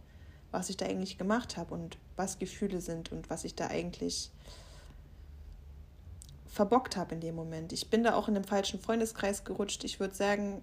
was 0.50 0.70
ich 0.70 0.76
da 0.76 0.86
eigentlich 0.86 1.18
gemacht 1.18 1.56
habe 1.56 1.74
und 1.74 1.98
was 2.16 2.38
Gefühle 2.38 2.80
sind 2.80 3.12
und 3.12 3.30
was 3.30 3.44
ich 3.44 3.54
da 3.54 3.68
eigentlich 3.68 4.30
verbockt 6.46 6.96
habe 6.96 7.14
in 7.14 7.20
dem 7.20 7.34
Moment. 7.34 7.72
Ich 7.72 7.88
bin 7.88 8.04
da 8.04 8.14
auch 8.14 8.28
in 8.28 8.34
den 8.34 8.44
falschen 8.44 8.78
Freundeskreis 8.78 9.44
gerutscht. 9.44 9.84
Ich 9.84 10.00
würde 10.00 10.14
sagen, 10.14 10.62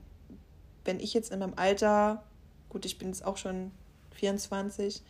wenn 0.86 1.00
ich 1.00 1.14
jetzt 1.14 1.32
in 1.32 1.40
meinem 1.40 1.56
Alter, 1.56 2.24
gut, 2.70 2.86
ich 2.86 3.00
bin 3.00 3.08
jetzt 3.08 3.26
auch 3.26 3.38
schon 3.38 3.72
24, 4.12 5.02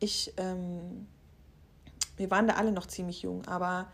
ich, 0.00 0.32
ähm, 0.38 1.06
wir 2.16 2.30
waren 2.30 2.48
da 2.48 2.54
alle 2.54 2.72
noch 2.72 2.86
ziemlich 2.86 3.22
jung, 3.22 3.46
aber 3.46 3.90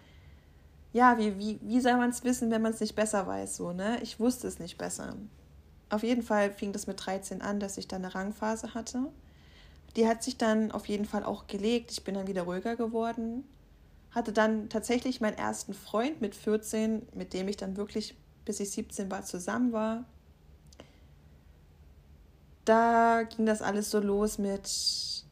ja, 0.92 1.18
wie, 1.18 1.38
wie, 1.38 1.58
wie 1.62 1.80
soll 1.80 1.96
man 1.96 2.10
es 2.10 2.24
wissen, 2.24 2.50
wenn 2.50 2.62
man 2.62 2.72
es 2.72 2.80
nicht 2.80 2.94
besser 2.94 3.26
weiß, 3.26 3.56
so, 3.56 3.72
ne? 3.72 3.98
Ich 4.02 4.18
wusste 4.18 4.46
es 4.48 4.58
nicht 4.58 4.78
besser. 4.78 5.14
Auf 5.90 6.02
jeden 6.02 6.22
Fall 6.22 6.52
fing 6.52 6.72
das 6.72 6.86
mit 6.86 7.04
13 7.04 7.40
an, 7.42 7.60
dass 7.60 7.78
ich 7.78 7.88
dann 7.88 8.04
eine 8.04 8.14
Rangphase 8.14 8.74
hatte. 8.74 9.08
Die 9.96 10.06
hat 10.06 10.22
sich 10.22 10.36
dann 10.36 10.70
auf 10.70 10.86
jeden 10.86 11.06
Fall 11.06 11.24
auch 11.24 11.46
gelegt. 11.46 11.90
Ich 11.92 12.04
bin 12.04 12.14
dann 12.14 12.26
wieder 12.26 12.42
ruhiger 12.42 12.76
geworden 12.76 13.44
hatte 14.10 14.32
dann 14.32 14.68
tatsächlich 14.68 15.20
meinen 15.20 15.36
ersten 15.36 15.74
Freund 15.74 16.20
mit 16.20 16.34
14, 16.34 17.06
mit 17.14 17.32
dem 17.34 17.48
ich 17.48 17.56
dann 17.56 17.76
wirklich 17.76 18.14
bis 18.44 18.60
ich 18.60 18.70
17 18.70 19.10
war 19.10 19.24
zusammen 19.24 19.72
war. 19.72 20.04
Da 22.64 23.24
ging 23.24 23.44
das 23.44 23.60
alles 23.60 23.90
so 23.90 24.00
los 24.00 24.38
mit 24.38 24.70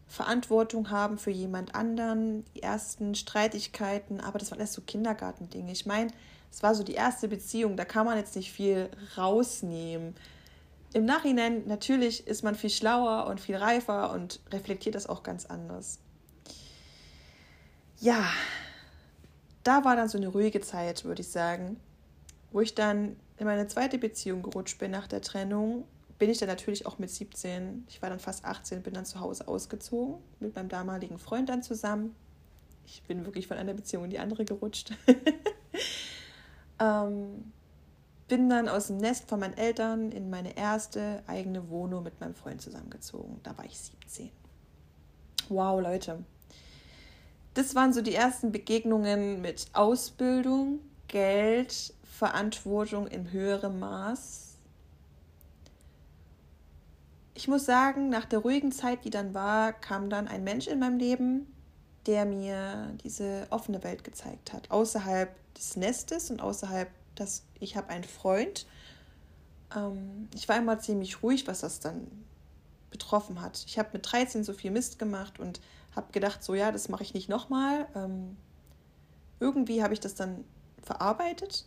Verantwortung 0.06 0.90
haben 0.90 1.18
für 1.18 1.30
jemand 1.30 1.74
anderen, 1.74 2.44
die 2.54 2.62
ersten 2.62 3.14
Streitigkeiten, 3.14 4.20
aber 4.20 4.38
das 4.38 4.50
waren 4.50 4.60
alles 4.60 4.74
so 4.74 4.82
Kindergartendinge. 4.82 5.72
Ich 5.72 5.86
meine, 5.86 6.10
es 6.52 6.62
war 6.62 6.74
so 6.74 6.82
die 6.82 6.94
erste 6.94 7.28
Beziehung, 7.28 7.76
da 7.76 7.86
kann 7.86 8.06
man 8.06 8.18
jetzt 8.18 8.36
nicht 8.36 8.52
viel 8.52 8.90
rausnehmen. 9.16 10.14
Im 10.96 11.04
Nachhinein 11.04 11.66
natürlich 11.66 12.26
ist 12.26 12.42
man 12.42 12.54
viel 12.54 12.70
schlauer 12.70 13.26
und 13.26 13.38
viel 13.38 13.56
reifer 13.56 14.14
und 14.14 14.40
reflektiert 14.50 14.94
das 14.94 15.06
auch 15.06 15.22
ganz 15.22 15.44
anders. 15.44 15.98
Ja, 18.00 18.24
da 19.62 19.84
war 19.84 19.94
dann 19.94 20.08
so 20.08 20.16
eine 20.16 20.28
ruhige 20.28 20.62
Zeit, 20.62 21.04
würde 21.04 21.20
ich 21.20 21.28
sagen, 21.28 21.78
wo 22.50 22.62
ich 22.62 22.74
dann 22.74 23.16
in 23.36 23.44
meine 23.44 23.66
zweite 23.66 23.98
Beziehung 23.98 24.40
gerutscht 24.40 24.78
bin 24.78 24.90
nach 24.90 25.06
der 25.06 25.20
Trennung. 25.20 25.84
Bin 26.18 26.30
ich 26.30 26.38
dann 26.38 26.48
natürlich 26.48 26.86
auch 26.86 26.98
mit 26.98 27.10
17, 27.10 27.84
ich 27.90 28.00
war 28.00 28.08
dann 28.08 28.18
fast 28.18 28.46
18, 28.46 28.82
bin 28.82 28.94
dann 28.94 29.04
zu 29.04 29.20
Hause 29.20 29.48
ausgezogen, 29.48 30.14
mit 30.40 30.56
meinem 30.56 30.70
damaligen 30.70 31.18
Freund 31.18 31.50
dann 31.50 31.62
zusammen. 31.62 32.16
Ich 32.86 33.02
bin 33.02 33.26
wirklich 33.26 33.46
von 33.46 33.58
einer 33.58 33.74
Beziehung 33.74 34.04
in 34.04 34.10
die 34.12 34.18
andere 34.18 34.46
gerutscht. 34.46 34.94
ähm, 36.80 37.52
bin 38.28 38.48
dann 38.48 38.68
aus 38.68 38.88
dem 38.88 38.98
Nest 38.98 39.28
von 39.28 39.40
meinen 39.40 39.56
Eltern 39.56 40.10
in 40.12 40.30
meine 40.30 40.56
erste 40.56 41.22
eigene 41.26 41.68
Wohnung 41.70 42.02
mit 42.02 42.20
meinem 42.20 42.34
Freund 42.34 42.60
zusammengezogen. 42.60 43.40
Da 43.42 43.56
war 43.56 43.64
ich 43.64 43.78
17. 43.78 44.30
Wow, 45.48 45.80
Leute 45.80 46.24
das 47.56 47.74
waren 47.74 47.94
so 47.94 48.02
die 48.02 48.14
ersten 48.14 48.52
Begegnungen 48.52 49.40
mit 49.40 49.68
Ausbildung, 49.72 50.80
Geld, 51.08 51.94
Verantwortung 52.04 53.06
in 53.06 53.32
höherem 53.32 53.80
Maß. 53.80 54.56
Ich 57.32 57.48
muss 57.48 57.64
sagen, 57.64 58.10
nach 58.10 58.26
der 58.26 58.40
ruhigen 58.40 58.72
Zeit, 58.72 59.06
die 59.06 59.10
dann 59.10 59.32
war, 59.32 59.72
kam 59.72 60.10
dann 60.10 60.28
ein 60.28 60.44
Mensch 60.44 60.66
in 60.66 60.78
meinem 60.78 60.98
Leben, 60.98 61.46
der 62.04 62.26
mir 62.26 62.94
diese 63.02 63.46
offene 63.48 63.82
Welt 63.82 64.04
gezeigt 64.04 64.52
hat. 64.52 64.70
Außerhalb 64.70 65.30
des 65.54 65.76
Nestes 65.76 66.30
und 66.30 66.42
außerhalb, 66.42 66.90
dass 67.16 67.44
ich 67.60 67.76
habe 67.76 67.88
einen 67.88 68.04
Freund. 68.04 68.66
Ähm, 69.74 70.28
ich 70.34 70.48
war 70.48 70.56
immer 70.56 70.78
ziemlich 70.78 71.22
ruhig, 71.22 71.46
was 71.46 71.60
das 71.60 71.80
dann 71.80 72.06
betroffen 72.90 73.40
hat. 73.40 73.64
Ich 73.66 73.78
habe 73.78 73.90
mit 73.92 74.10
13 74.10 74.44
so 74.44 74.52
viel 74.52 74.70
Mist 74.70 74.98
gemacht 74.98 75.38
und 75.40 75.60
habe 75.94 76.12
gedacht, 76.12 76.42
so 76.42 76.54
ja, 76.54 76.72
das 76.72 76.88
mache 76.88 77.02
ich 77.02 77.14
nicht 77.14 77.28
nochmal. 77.28 77.88
Ähm, 77.94 78.36
irgendwie 79.40 79.82
habe 79.82 79.94
ich 79.94 80.00
das 80.00 80.14
dann 80.14 80.44
verarbeitet 80.82 81.66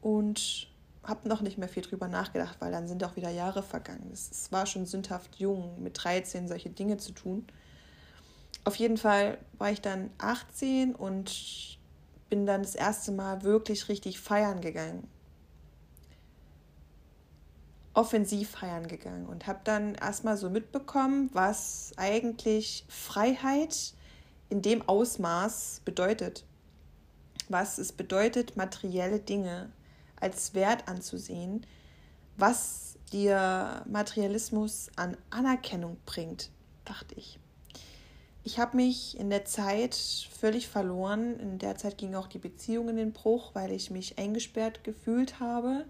und 0.00 0.68
habe 1.02 1.28
noch 1.28 1.40
nicht 1.40 1.58
mehr 1.58 1.68
viel 1.68 1.82
drüber 1.82 2.08
nachgedacht, 2.08 2.56
weil 2.60 2.70
dann 2.70 2.86
sind 2.86 3.02
auch 3.02 3.16
wieder 3.16 3.30
Jahre 3.30 3.62
vergangen. 3.62 4.10
Es, 4.12 4.52
war 4.52 4.66
schon 4.66 4.86
sündhaft 4.86 5.36
jung, 5.36 5.82
mit 5.82 6.02
13 6.02 6.48
solche 6.48 6.70
Dinge 6.70 6.98
zu 6.98 7.12
tun. 7.12 7.46
Auf 8.64 8.76
jeden 8.76 8.98
Fall 8.98 9.38
war 9.56 9.70
ich 9.70 9.80
dann 9.80 10.10
18 10.18 10.94
und 10.94 11.77
bin 12.28 12.46
dann 12.46 12.62
das 12.62 12.74
erste 12.74 13.12
Mal 13.12 13.42
wirklich 13.42 13.88
richtig 13.88 14.20
feiern 14.20 14.60
gegangen 14.60 15.08
offensiv 17.98 18.50
feiern 18.50 18.86
gegangen 18.86 19.26
und 19.26 19.48
habe 19.48 19.58
dann 19.64 19.96
erstmal 19.96 20.36
so 20.36 20.50
mitbekommen, 20.50 21.30
was 21.32 21.90
eigentlich 21.96 22.84
Freiheit 22.88 23.92
in 24.50 24.62
dem 24.62 24.88
Ausmaß 24.88 25.82
bedeutet. 25.84 26.44
Was 27.48 27.78
es 27.78 27.90
bedeutet, 27.90 28.56
materielle 28.56 29.18
Dinge 29.18 29.72
als 30.20 30.54
Wert 30.54 30.86
anzusehen, 30.86 31.66
was 32.36 32.94
dir 33.10 33.84
Materialismus 33.88 34.90
an 34.94 35.16
Anerkennung 35.30 35.96
bringt, 36.06 36.50
dachte 36.84 37.16
ich. 37.16 37.40
Ich 38.48 38.58
habe 38.58 38.76
mich 38.76 39.18
in 39.18 39.28
der 39.28 39.44
Zeit 39.44 39.94
völlig 39.94 40.68
verloren. 40.68 41.38
In 41.38 41.58
der 41.58 41.76
Zeit 41.76 41.98
ging 41.98 42.14
auch 42.14 42.28
die 42.28 42.38
Beziehung 42.38 42.88
in 42.88 42.96
den 42.96 43.12
Bruch, 43.12 43.54
weil 43.54 43.72
ich 43.72 43.90
mich 43.90 44.18
eingesperrt 44.18 44.84
gefühlt 44.84 45.38
habe 45.38 45.84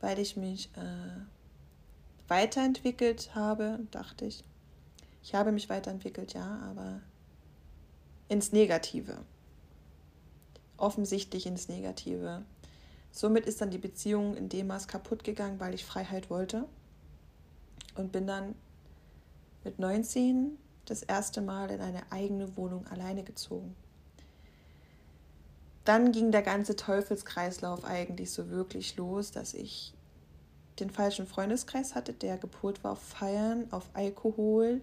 weil 0.00 0.18
ich 0.18 0.36
mich 0.36 0.70
äh, 0.76 2.28
weiterentwickelt 2.28 3.34
habe, 3.34 3.80
dachte 3.90 4.26
ich. 4.26 4.44
Ich 5.22 5.34
habe 5.34 5.52
mich 5.52 5.68
weiterentwickelt, 5.68 6.34
ja, 6.34 6.60
aber 6.70 7.00
ins 8.28 8.52
Negative. 8.52 9.24
Offensichtlich 10.76 11.46
ins 11.46 11.68
Negative. 11.68 12.44
Somit 13.10 13.46
ist 13.46 13.60
dann 13.60 13.70
die 13.70 13.78
Beziehung 13.78 14.36
in 14.36 14.48
dem 14.48 14.68
Maß 14.68 14.86
kaputt 14.86 15.24
gegangen, 15.24 15.58
weil 15.58 15.74
ich 15.74 15.84
Freiheit 15.84 16.30
wollte. 16.30 16.66
Und 17.96 18.12
bin 18.12 18.26
dann 18.26 18.54
mit 19.64 19.80
19 19.80 20.56
das 20.90 21.02
erste 21.02 21.40
Mal 21.40 21.70
in 21.70 21.80
eine 21.80 22.02
eigene 22.10 22.56
Wohnung 22.56 22.86
alleine 22.88 23.22
gezogen 23.22 23.74
dann 25.88 26.12
ging 26.12 26.32
der 26.32 26.42
ganze 26.42 26.76
Teufelskreislauf 26.76 27.82
eigentlich 27.86 28.30
so 28.30 28.50
wirklich 28.50 28.98
los, 28.98 29.30
dass 29.30 29.54
ich 29.54 29.94
den 30.80 30.90
falschen 30.90 31.26
Freundeskreis 31.26 31.94
hatte, 31.94 32.12
der 32.12 32.36
gepolt 32.36 32.84
war 32.84 32.92
auf 32.92 33.00
Feiern, 33.00 33.64
auf 33.70 33.88
Alkohol, 33.94 34.82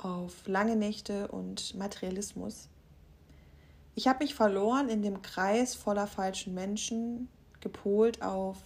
auf 0.00 0.46
lange 0.46 0.76
Nächte 0.76 1.26
und 1.26 1.74
Materialismus. 1.74 2.68
Ich 3.96 4.06
habe 4.06 4.22
mich 4.22 4.36
verloren 4.36 4.88
in 4.88 5.02
dem 5.02 5.20
Kreis 5.20 5.74
voller 5.74 6.06
falschen 6.06 6.54
Menschen, 6.54 7.28
gepolt 7.60 8.22
auf 8.22 8.58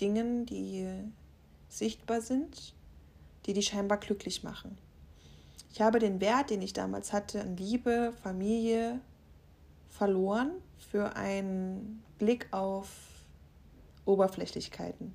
Dingen, 0.00 0.46
die 0.46 0.86
sichtbar 1.68 2.20
sind, 2.20 2.72
die 3.46 3.52
die 3.52 3.62
scheinbar 3.62 3.98
glücklich 3.98 4.44
machen. 4.44 4.78
Ich 5.72 5.80
habe 5.80 5.98
den 5.98 6.20
Wert, 6.20 6.50
den 6.50 6.60
ich 6.60 6.74
damals 6.74 7.12
hatte, 7.14 7.40
an 7.40 7.56
Liebe, 7.56 8.12
Familie, 8.22 9.00
verloren 9.88 10.52
für 10.90 11.16
einen 11.16 12.02
Blick 12.18 12.48
auf 12.50 12.88
Oberflächlichkeiten. 14.04 15.14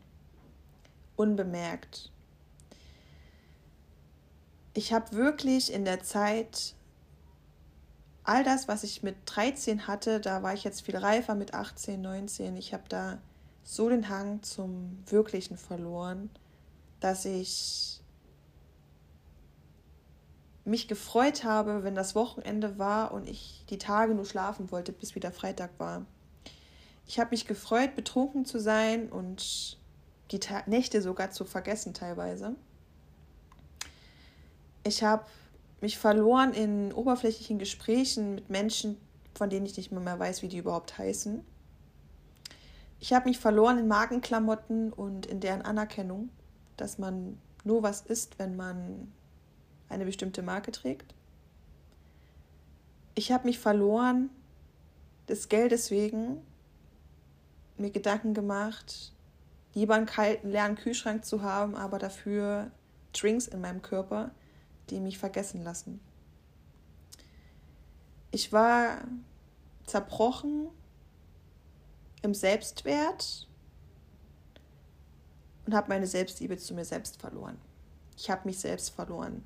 Unbemerkt. 1.16 2.12
ich 4.74 4.94
habe 4.94 5.12
wirklich 5.14 5.74
in 5.74 5.86
der 5.86 6.04
Zeit 6.04 6.76
all 8.24 8.44
das, 8.44 8.68
was 8.68 8.84
ich 8.84 9.02
mit 9.02 9.16
13 9.26 9.88
hatte, 9.88 10.20
da 10.20 10.44
war 10.44 10.54
ich 10.54 10.64
jetzt 10.64 10.82
viel 10.82 10.98
reifer 10.98 11.34
mit 11.34 11.54
18, 11.54 12.00
19. 12.00 12.56
Ich 12.58 12.74
habe 12.74 12.84
da 12.88 13.20
so 13.64 13.90
den 13.90 14.10
Hang 14.10 14.44
zum 14.44 15.04
Wirklichen 15.08 15.58
verloren, 15.58 16.30
dass 17.00 17.26
ich 17.26 18.04
mich 20.68 20.88
gefreut 20.88 21.44
habe, 21.44 21.84
wenn 21.84 21.96
das 21.96 22.14
Wochenende 22.14 22.78
war 22.78 23.14
und 23.14 23.28
ich 23.28 23.64
die 23.70 23.78
Tage 23.78 24.14
nur 24.14 24.26
schlafen 24.26 24.70
wollte, 24.72 24.92
bis 24.92 25.16
wieder 25.16 25.32
Freitag 25.32 25.72
war. 25.78 26.06
Ich 27.08 27.20
habe 27.20 27.30
mich 27.32 27.48
gefreut, 27.48 27.96
betrunken 27.96 28.46
zu 28.46 28.60
sein 28.60 29.10
und 29.10 29.78
die 30.32 30.40
Ta 30.40 30.64
Nächte 30.66 31.02
sogar 31.02 31.32
zu 31.32 31.46
vergessen 31.46 31.94
teilweise. 31.94 32.56
Ich 34.84 35.04
habe 35.04 35.26
mich 35.80 35.98
verloren 35.98 36.54
in 36.54 36.92
oberflächlichen 36.92 37.60
Gesprächen 37.60 38.36
mit 38.36 38.50
Menschen, 38.50 38.98
von 39.36 39.50
denen 39.50 39.66
ich 39.66 39.78
nicht 39.78 39.92
mehr, 39.92 40.02
mehr 40.02 40.20
weiß, 40.20 40.42
wie 40.42 40.50
die 40.50 40.58
überhaupt 40.58 40.98
heißen. 40.98 41.46
Ich 43.00 43.14
habe 43.14 43.30
mich 43.30 43.40
verloren 43.40 43.78
in 43.78 43.88
Magenklamotten 43.88 44.92
und 44.92 45.28
in 45.28 45.40
deren 45.40 45.62
Anerkennung, 45.62 46.30
dass 46.76 46.98
man 46.98 47.38
nur 47.64 47.84
was 47.84 48.02
isst, 48.02 48.40
wenn 48.40 48.56
man 48.58 49.14
eine 49.90 50.06
bestimmte 50.06 50.42
Marke 50.42 50.72
trägt. 50.72 51.14
Ich 53.16 53.32
habe 53.32 53.48
mich 53.48 53.60
verloren 53.60 54.30
des 55.28 55.50
Geldes 55.50 55.92
wegen, 55.92 56.42
mir 57.78 57.92
Gedanken 57.92 58.34
gemacht, 58.34 59.12
lieber 59.74 59.96
einen 59.96 60.06
kalten, 60.06 60.52
leeren 60.52 60.76
Kühlschrank 60.76 61.26
zu 61.26 61.42
haben, 61.42 61.76
aber 61.76 62.00
dafür 62.00 62.72
Drinks 63.14 63.48
in 63.48 63.62
meinem 63.62 63.82
Körper, 63.82 64.32
die 64.90 65.00
mich 65.00 65.18
vergessen 65.18 65.64
lassen. 65.64 66.00
Ich 68.32 68.52
war 68.52 69.02
zerbrochen 69.86 70.68
im 72.22 72.34
Selbstwert 72.34 73.48
und 75.66 75.74
habe 75.74 75.90
meine 75.90 76.08
Selbstliebe 76.08 76.58
zu 76.58 76.74
mir 76.74 76.86
selbst 76.86 77.20
verloren. 77.20 77.58
Ich 78.16 78.30
habe 78.30 78.42
mich 78.46 78.60
selbst 78.60 78.90
verloren. 78.90 79.44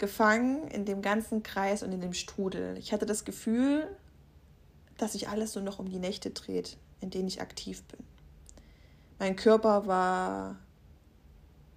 Gefangen 0.00 0.66
in 0.68 0.86
dem 0.86 1.02
ganzen 1.02 1.42
Kreis 1.42 1.82
und 1.82 1.92
in 1.92 2.00
dem 2.00 2.14
Strudel. 2.14 2.78
Ich 2.78 2.90
hatte 2.92 3.04
das 3.04 3.26
Gefühl, 3.26 3.86
dass 4.96 5.12
sich 5.12 5.28
alles 5.28 5.54
nur 5.54 5.62
noch 5.62 5.78
um 5.78 5.90
die 5.90 5.98
Nächte 5.98 6.30
dreht, 6.30 6.78
in 7.00 7.10
denen 7.10 7.28
ich 7.28 7.42
aktiv 7.42 7.82
bin. 7.84 8.00
Mein 9.18 9.36
Körper 9.36 9.86
war 9.86 10.56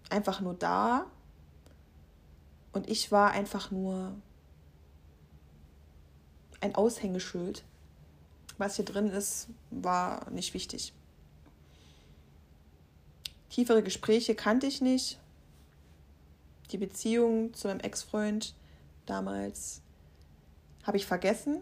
einfach 0.10 0.40
nur 0.40 0.54
da 0.54 1.06
und 2.72 2.90
ich 2.90 3.12
war 3.12 3.32
einfach 3.32 3.72
nur 3.72 4.16
ein 6.62 6.76
Aushängeschild. 6.76 7.66
Was 8.58 8.78
hier 8.78 8.86
drin 8.86 9.10
ist, 9.10 9.50
war 9.70 10.30
nicht 10.32 10.54
wichtig. 10.54 10.94
Tiefere 13.50 13.84
Gespräche 13.84 14.34
kannte 14.34 14.66
ich 14.68 14.80
nicht. 14.80 15.20
Die 16.74 16.80
Beziehung 16.80 17.54
zu 17.54 17.68
meinem 17.68 17.82
Ex-Freund 17.82 18.56
damals 19.06 19.84
habe 20.82 20.98
ich 20.98 21.06
vergessen 21.06 21.62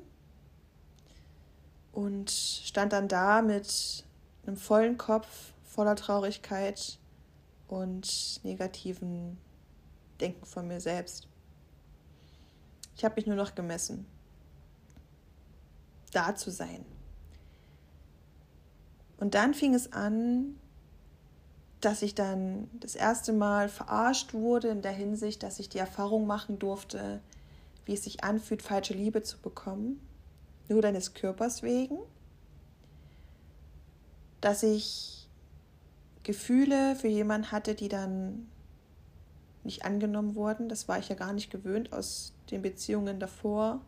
und 1.92 2.32
stand 2.32 2.94
dann 2.94 3.10
da 3.10 3.42
mit 3.42 4.06
einem 4.48 4.56
vollen 4.56 4.98
Kopf 4.98 5.52
voller 5.66 5.98
Traurigkeit 5.98 6.98
und 7.68 8.40
negativen 8.46 9.38
Denken 10.22 10.46
von 10.46 10.70
mir 10.70 10.80
selbst. 10.80 11.28
Ich 12.96 13.04
habe 13.04 13.16
mich 13.16 13.26
nur 13.26 13.36
noch 13.36 13.54
gemessen, 13.54 14.06
da 16.14 16.36
zu 16.36 16.52
sein. 16.52 16.86
Und 19.18 19.36
dann 19.36 19.54
fing 19.54 19.74
es 19.74 19.92
an, 19.92 20.58
dass 21.82 22.02
ich 22.02 22.16
dann 22.16 22.70
das 22.80 22.96
erste 22.96 23.34
Mal 23.34 23.70
verarscht 23.70 24.34
wurde 24.34 24.70
in 24.70 24.82
der 24.82 24.92
Hinsicht, 24.92 25.44
dass 25.44 25.60
ich 25.60 25.70
die 25.70 25.80
Erfahrung 25.80 26.28
machen 26.28 26.60
durfte, 26.60 27.20
wie 27.86 27.94
es 27.94 28.04
sich 28.04 28.24
anfühlt, 28.24 28.62
falsche 28.62 28.94
Liebe 28.94 29.24
zu 29.24 29.38
bekommen, 29.40 30.00
nur 30.70 30.82
deines 30.82 31.14
Körpers 31.14 31.64
wegen, 31.64 31.98
dass 34.40 34.64
ich 34.64 35.28
Gefühle 36.24 36.96
für 36.96 37.08
jemanden 37.08 37.52
hatte, 37.52 37.76
die 37.76 37.90
dann 37.90 38.48
nicht 39.64 39.86
angenommen 39.86 40.36
wurden. 40.36 40.70
Das 40.70 40.88
war 40.88 41.00
ich 41.00 41.10
ja 41.10 41.16
gar 41.16 41.34
nicht 41.34 41.52
gewöhnt 41.52 41.94
aus 41.94 42.34
den 42.50 42.62
Beziehungen 42.62 43.20
davor. 43.20 43.82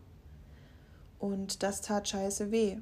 Und 1.19 1.63
das 1.63 1.82
tat 1.82 2.10
scheiße 2.10 2.51
weh. 2.51 2.77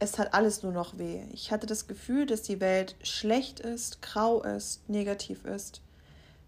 Es 0.00 0.12
tat 0.12 0.32
alles 0.32 0.62
nur 0.62 0.72
noch 0.72 0.98
weh. 0.98 1.24
Ich 1.32 1.50
hatte 1.50 1.66
das 1.66 1.88
Gefühl, 1.88 2.26
dass 2.26 2.42
die 2.42 2.60
Welt 2.60 2.94
schlecht 3.02 3.60
ist, 3.60 4.00
grau 4.00 4.42
ist, 4.42 4.88
negativ 4.88 5.44
ist. 5.44 5.82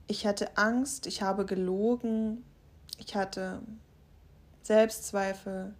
Ich 0.06 0.26
hatte 0.26 0.56
Angst, 0.56 1.06
ich 1.06 1.22
habe 1.22 1.44
gelogen, 1.44 2.44
ich 2.98 3.14
hatte 3.16 3.60
Selbstzweifel, 4.62 5.74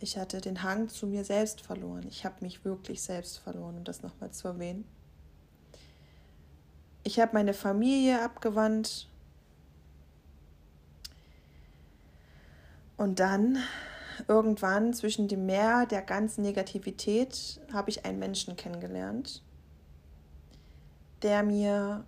ich 0.00 0.18
hatte 0.18 0.40
den 0.40 0.62
Hang 0.62 0.88
zu 0.88 1.06
mir 1.06 1.24
selbst 1.24 1.62
verloren. 1.62 2.06
Ich 2.08 2.24
habe 2.24 2.36
mich 2.40 2.64
wirklich 2.64 3.00
selbst 3.02 3.38
verloren, 3.38 3.78
um 3.78 3.84
das 3.84 4.02
nochmal 4.02 4.30
zu 4.30 4.48
erwähnen. 4.48 4.84
Ich 7.04 7.20
habe 7.20 7.32
meine 7.34 7.54
Familie 7.54 8.20
abgewandt. 8.20 9.08
Und 12.96 13.20
dann, 13.20 13.58
irgendwann 14.28 14.92
zwischen 14.92 15.28
dem 15.28 15.46
Meer 15.46 15.86
der 15.86 16.02
ganzen 16.02 16.42
Negativität, 16.42 17.60
habe 17.72 17.90
ich 17.90 18.04
einen 18.04 18.18
Menschen 18.18 18.56
kennengelernt, 18.56 19.42
der 21.22 21.42
mir 21.42 22.04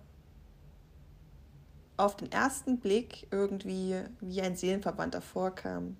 auf 1.97 2.15
den 2.15 2.31
ersten 2.31 2.79
Blick 2.79 3.27
irgendwie 3.31 4.01
wie 4.21 4.41
ein 4.41 4.55
Seelenverwandter 4.55 5.21
vorkam. 5.21 5.97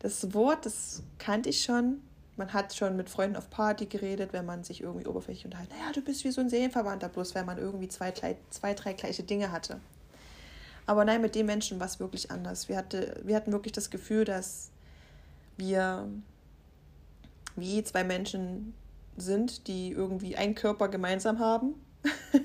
Das 0.00 0.34
Wort, 0.34 0.66
das 0.66 1.02
kannte 1.18 1.48
ich 1.48 1.62
schon. 1.62 2.02
Man 2.36 2.52
hat 2.52 2.74
schon 2.74 2.96
mit 2.96 3.08
Freunden 3.08 3.36
auf 3.36 3.48
Party 3.48 3.86
geredet, 3.86 4.32
wenn 4.32 4.44
man 4.44 4.62
sich 4.62 4.82
irgendwie 4.82 5.06
oberflächlich 5.06 5.46
unterhalten. 5.46 5.72
Naja, 5.78 5.92
du 5.92 6.02
bist 6.02 6.24
wie 6.24 6.30
so 6.30 6.40
ein 6.40 6.50
Seelenverwandter, 6.50 7.08
bloß 7.08 7.34
weil 7.34 7.44
man 7.44 7.56
irgendwie 7.58 7.88
zwei, 7.88 8.12
zwei, 8.50 8.74
drei 8.74 8.92
gleiche 8.92 9.22
Dinge 9.22 9.52
hatte. 9.52 9.80
Aber 10.84 11.04
nein, 11.04 11.22
mit 11.22 11.34
dem 11.34 11.46
Menschen 11.46 11.80
war 11.80 11.86
es 11.86 11.98
wirklich 11.98 12.30
anders. 12.30 12.68
Wir, 12.68 12.76
hatte, 12.76 13.20
wir 13.24 13.36
hatten 13.36 13.52
wirklich 13.52 13.72
das 13.72 13.90
Gefühl, 13.90 14.24
dass 14.24 14.70
wir 15.56 16.08
wie 17.56 17.82
zwei 17.82 18.04
Menschen 18.04 18.74
sind, 19.16 19.66
die 19.66 19.90
irgendwie 19.90 20.36
einen 20.36 20.54
Körper 20.54 20.88
gemeinsam 20.88 21.38
haben. 21.38 21.74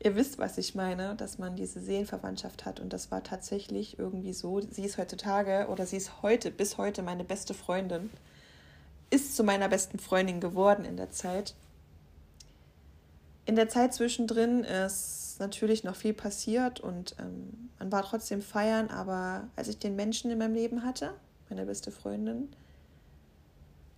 Ihr 0.00 0.14
wisst, 0.14 0.38
was 0.38 0.58
ich 0.58 0.74
meine, 0.74 1.16
dass 1.16 1.38
man 1.38 1.56
diese 1.56 1.80
Seelenverwandtschaft 1.80 2.64
hat. 2.64 2.78
Und 2.80 2.92
das 2.92 3.10
war 3.10 3.22
tatsächlich 3.24 3.98
irgendwie 3.98 4.32
so. 4.32 4.60
Sie 4.60 4.84
ist 4.84 4.98
heutzutage 4.98 5.66
oder 5.68 5.86
sie 5.86 5.96
ist 5.96 6.22
heute, 6.22 6.50
bis 6.50 6.78
heute 6.78 7.02
meine 7.02 7.24
beste 7.24 7.54
Freundin. 7.54 8.10
Ist 9.10 9.36
zu 9.36 9.42
meiner 9.42 9.68
besten 9.68 9.98
Freundin 9.98 10.40
geworden 10.40 10.84
in 10.84 10.96
der 10.96 11.10
Zeit. 11.10 11.54
In 13.48 13.56
der 13.56 13.70
Zeit 13.70 13.94
zwischendrin 13.94 14.62
ist 14.62 15.36
natürlich 15.38 15.82
noch 15.82 15.96
viel 15.96 16.12
passiert 16.12 16.80
und 16.80 17.16
ähm, 17.18 17.70
man 17.78 17.90
war 17.90 18.02
trotzdem 18.02 18.42
feiern, 18.42 18.88
aber 18.90 19.48
als 19.56 19.68
ich 19.68 19.78
den 19.78 19.96
Menschen 19.96 20.30
in 20.30 20.36
meinem 20.36 20.52
Leben 20.52 20.84
hatte, 20.84 21.14
meine 21.48 21.64
beste 21.64 21.90
Freundin, 21.90 22.50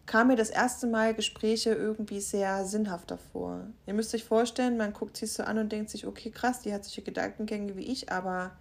kam 0.07 0.29
mir 0.29 0.37
das 0.37 0.51
erste 0.51 0.87
Mal 0.87 1.15
Gespräche 1.15 1.71
irgendwie 1.71 2.21
sehr 2.21 2.65
sinnhafter 2.65 3.19
vor. 3.19 3.67
Ihr 3.89 3.95
müsst 3.95 4.15
euch 4.15 4.23
vorstellen, 4.23 4.77
man 4.77 4.93
guckt 4.93 5.17
sich 5.17 5.33
so 5.33 5.43
an 5.43 5.59
und 5.59 5.73
denkt 5.73 5.91
sich, 5.91 6.07
okay, 6.07 6.31
krass, 6.31 6.61
die 6.61 6.73
hat 6.73 6.85
solche 6.85 7.03
Gedankengänge 7.03 7.77
wie 7.77 7.87
ich, 7.87 8.13
aber 8.13 8.53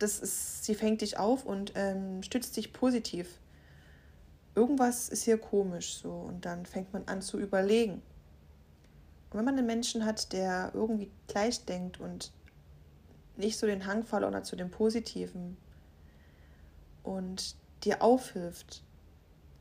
das 0.00 0.18
ist, 0.18 0.64
sie 0.64 0.74
fängt 0.74 1.02
dich 1.02 1.16
auf 1.16 1.46
und 1.46 1.74
ähm, 1.76 2.24
stützt 2.24 2.56
dich 2.56 2.72
positiv. 2.72 3.38
Irgendwas 4.56 5.08
ist 5.08 5.22
hier 5.22 5.38
komisch 5.38 5.94
so 5.94 6.10
und 6.10 6.44
dann 6.44 6.66
fängt 6.66 6.92
man 6.92 7.06
an 7.06 7.22
zu 7.22 7.38
überlegen. 7.38 8.02
Und 9.32 9.38
wenn 9.38 9.46
man 9.46 9.56
einen 9.56 9.66
Menschen 9.66 10.04
hat, 10.04 10.32
der 10.34 10.72
irgendwie 10.74 11.10
gleich 11.26 11.64
denkt 11.64 11.98
und 11.98 12.32
nicht 13.36 13.58
so 13.58 13.66
den 13.66 13.86
Hang 13.86 14.04
verloren 14.04 14.44
zu 14.44 14.56
dem 14.56 14.70
Positiven 14.70 15.56
und 17.02 17.56
dir 17.82 18.02
aufhilft, 18.02 18.82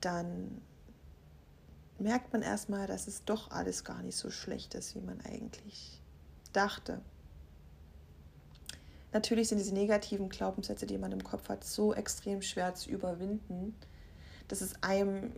dann 0.01 0.61
merkt 1.99 2.33
man 2.33 2.41
erstmal, 2.41 2.85
dass 2.85 3.07
es 3.07 3.23
doch 3.23 3.49
alles 3.51 3.85
gar 3.85 4.01
nicht 4.03 4.17
so 4.17 4.29
schlecht 4.29 4.75
ist, 4.75 4.93
wie 4.95 5.01
man 5.01 5.21
eigentlich 5.21 6.01
dachte. 6.51 6.99
Natürlich 9.13 9.47
sind 9.47 9.57
diese 9.57 9.73
negativen 9.73 10.27
Glaubenssätze, 10.27 10.85
die 10.85 10.97
man 10.97 11.13
im 11.13 11.23
Kopf 11.23 11.47
hat, 11.47 11.63
so 11.63 11.93
extrem 11.93 12.41
schwer 12.41 12.75
zu 12.75 12.89
überwinden, 12.89 13.73
dass 14.49 14.59
es 14.59 14.83
einem 14.83 15.31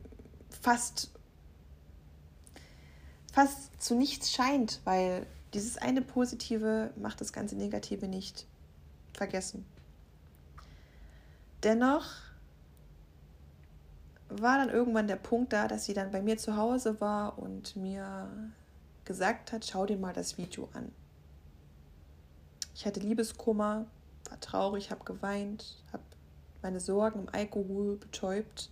fast 0.49 1.11
fast 3.33 3.81
zu 3.81 3.95
nichts 3.95 4.31
scheint, 4.31 4.79
weil 4.85 5.25
dieses 5.53 5.77
eine 5.77 6.01
Positive 6.01 6.91
macht 6.95 7.19
das 7.19 7.33
ganze 7.33 7.57
Negative 7.57 8.07
nicht 8.07 8.45
vergessen. 9.11 9.65
Dennoch 11.63 12.05
war 14.29 14.57
dann 14.57 14.69
irgendwann 14.69 15.07
der 15.07 15.15
Punkt 15.15 15.51
da, 15.51 15.67
dass 15.67 15.85
sie 15.85 15.93
dann 15.93 16.11
bei 16.11 16.21
mir 16.21 16.37
zu 16.37 16.55
Hause 16.55 17.01
war 17.01 17.37
und 17.39 17.75
mir 17.75 18.29
gesagt 19.05 19.51
hat, 19.51 19.65
schau 19.65 19.85
dir 19.85 19.97
mal 19.97 20.13
das 20.13 20.37
Video 20.37 20.69
an. 20.73 20.91
Ich 22.75 22.85
hatte 22.85 22.99
Liebeskummer, 22.99 23.85
war 24.29 24.39
traurig, 24.39 24.91
habe 24.91 25.03
geweint, 25.03 25.83
habe 25.91 26.03
meine 26.61 26.79
Sorgen 26.79 27.21
im 27.21 27.29
Alkohol 27.29 27.97
betäubt. 27.97 28.69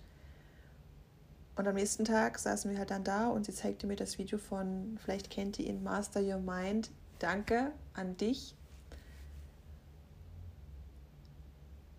Und 1.56 1.68
am 1.68 1.76
nächsten 1.76 2.06
Tag 2.06 2.40
saßen 2.40 2.72
wir 2.72 2.78
halt 2.78 2.92
dann 2.92 3.04
da 3.04 3.28
und 3.28 3.46
sie 3.46 3.54
zeigte 3.54 3.86
mir 3.86 3.96
das 3.96 4.18
Video 4.18 4.38
von, 4.38 4.98
vielleicht 5.04 5.30
kennt 5.30 5.60
ihr 5.60 5.68
ihn, 5.68 5.84
Master 5.84 6.22
Your 6.22 6.40
Mind. 6.40 6.90
Danke 7.20 7.72
an 7.94 8.18
dich, 8.18 8.56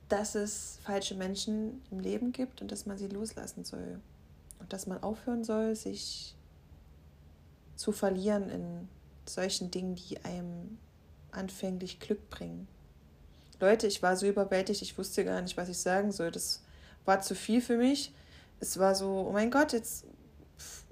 dass 0.09 0.35
es 0.35 0.79
falsche 0.83 1.15
Menschen 1.15 1.83
im 1.91 2.01
Leben 2.01 2.33
gibt 2.33 2.61
und 2.61 2.73
dass 2.73 2.87
man 2.87 2.99
sie 2.99 3.09
loslassen 3.09 3.65
soll. 3.65 4.01
Und 4.59 4.73
dass 4.73 4.87
man 4.87 5.03
aufhören 5.03 5.45
soll, 5.45 5.77
sich 5.77 6.35
zu 7.77 7.93
verlieren 7.93 8.49
in 8.49 8.89
solchen 9.27 9.71
Dingen, 9.71 9.95
die 9.97 10.25
einem 10.25 10.79
anfänglich 11.31 12.01
Glück 12.01 12.31
bringen. 12.31 12.69
Leute, 13.61 13.87
ich 13.87 14.03
war 14.03 14.17
so 14.17 14.27
überwältigt, 14.27 14.83
ich 14.83 14.99
wusste 14.99 15.25
gar 15.25 15.41
nicht, 15.41 15.57
was 15.57 15.69
ich 15.69 15.79
sagen 15.79 16.13
soll. 16.13 16.31
Das 16.31 16.63
war 17.05 17.21
zu 17.21 17.35
viel 17.35 17.61
für 17.61 17.77
mich. 17.77 18.13
Es 18.63 18.79
war 18.79 18.95
so, 18.95 19.27
oh 19.29 19.33
mein 19.33 19.51
Gott, 19.51 19.73
jetzt 19.73 20.07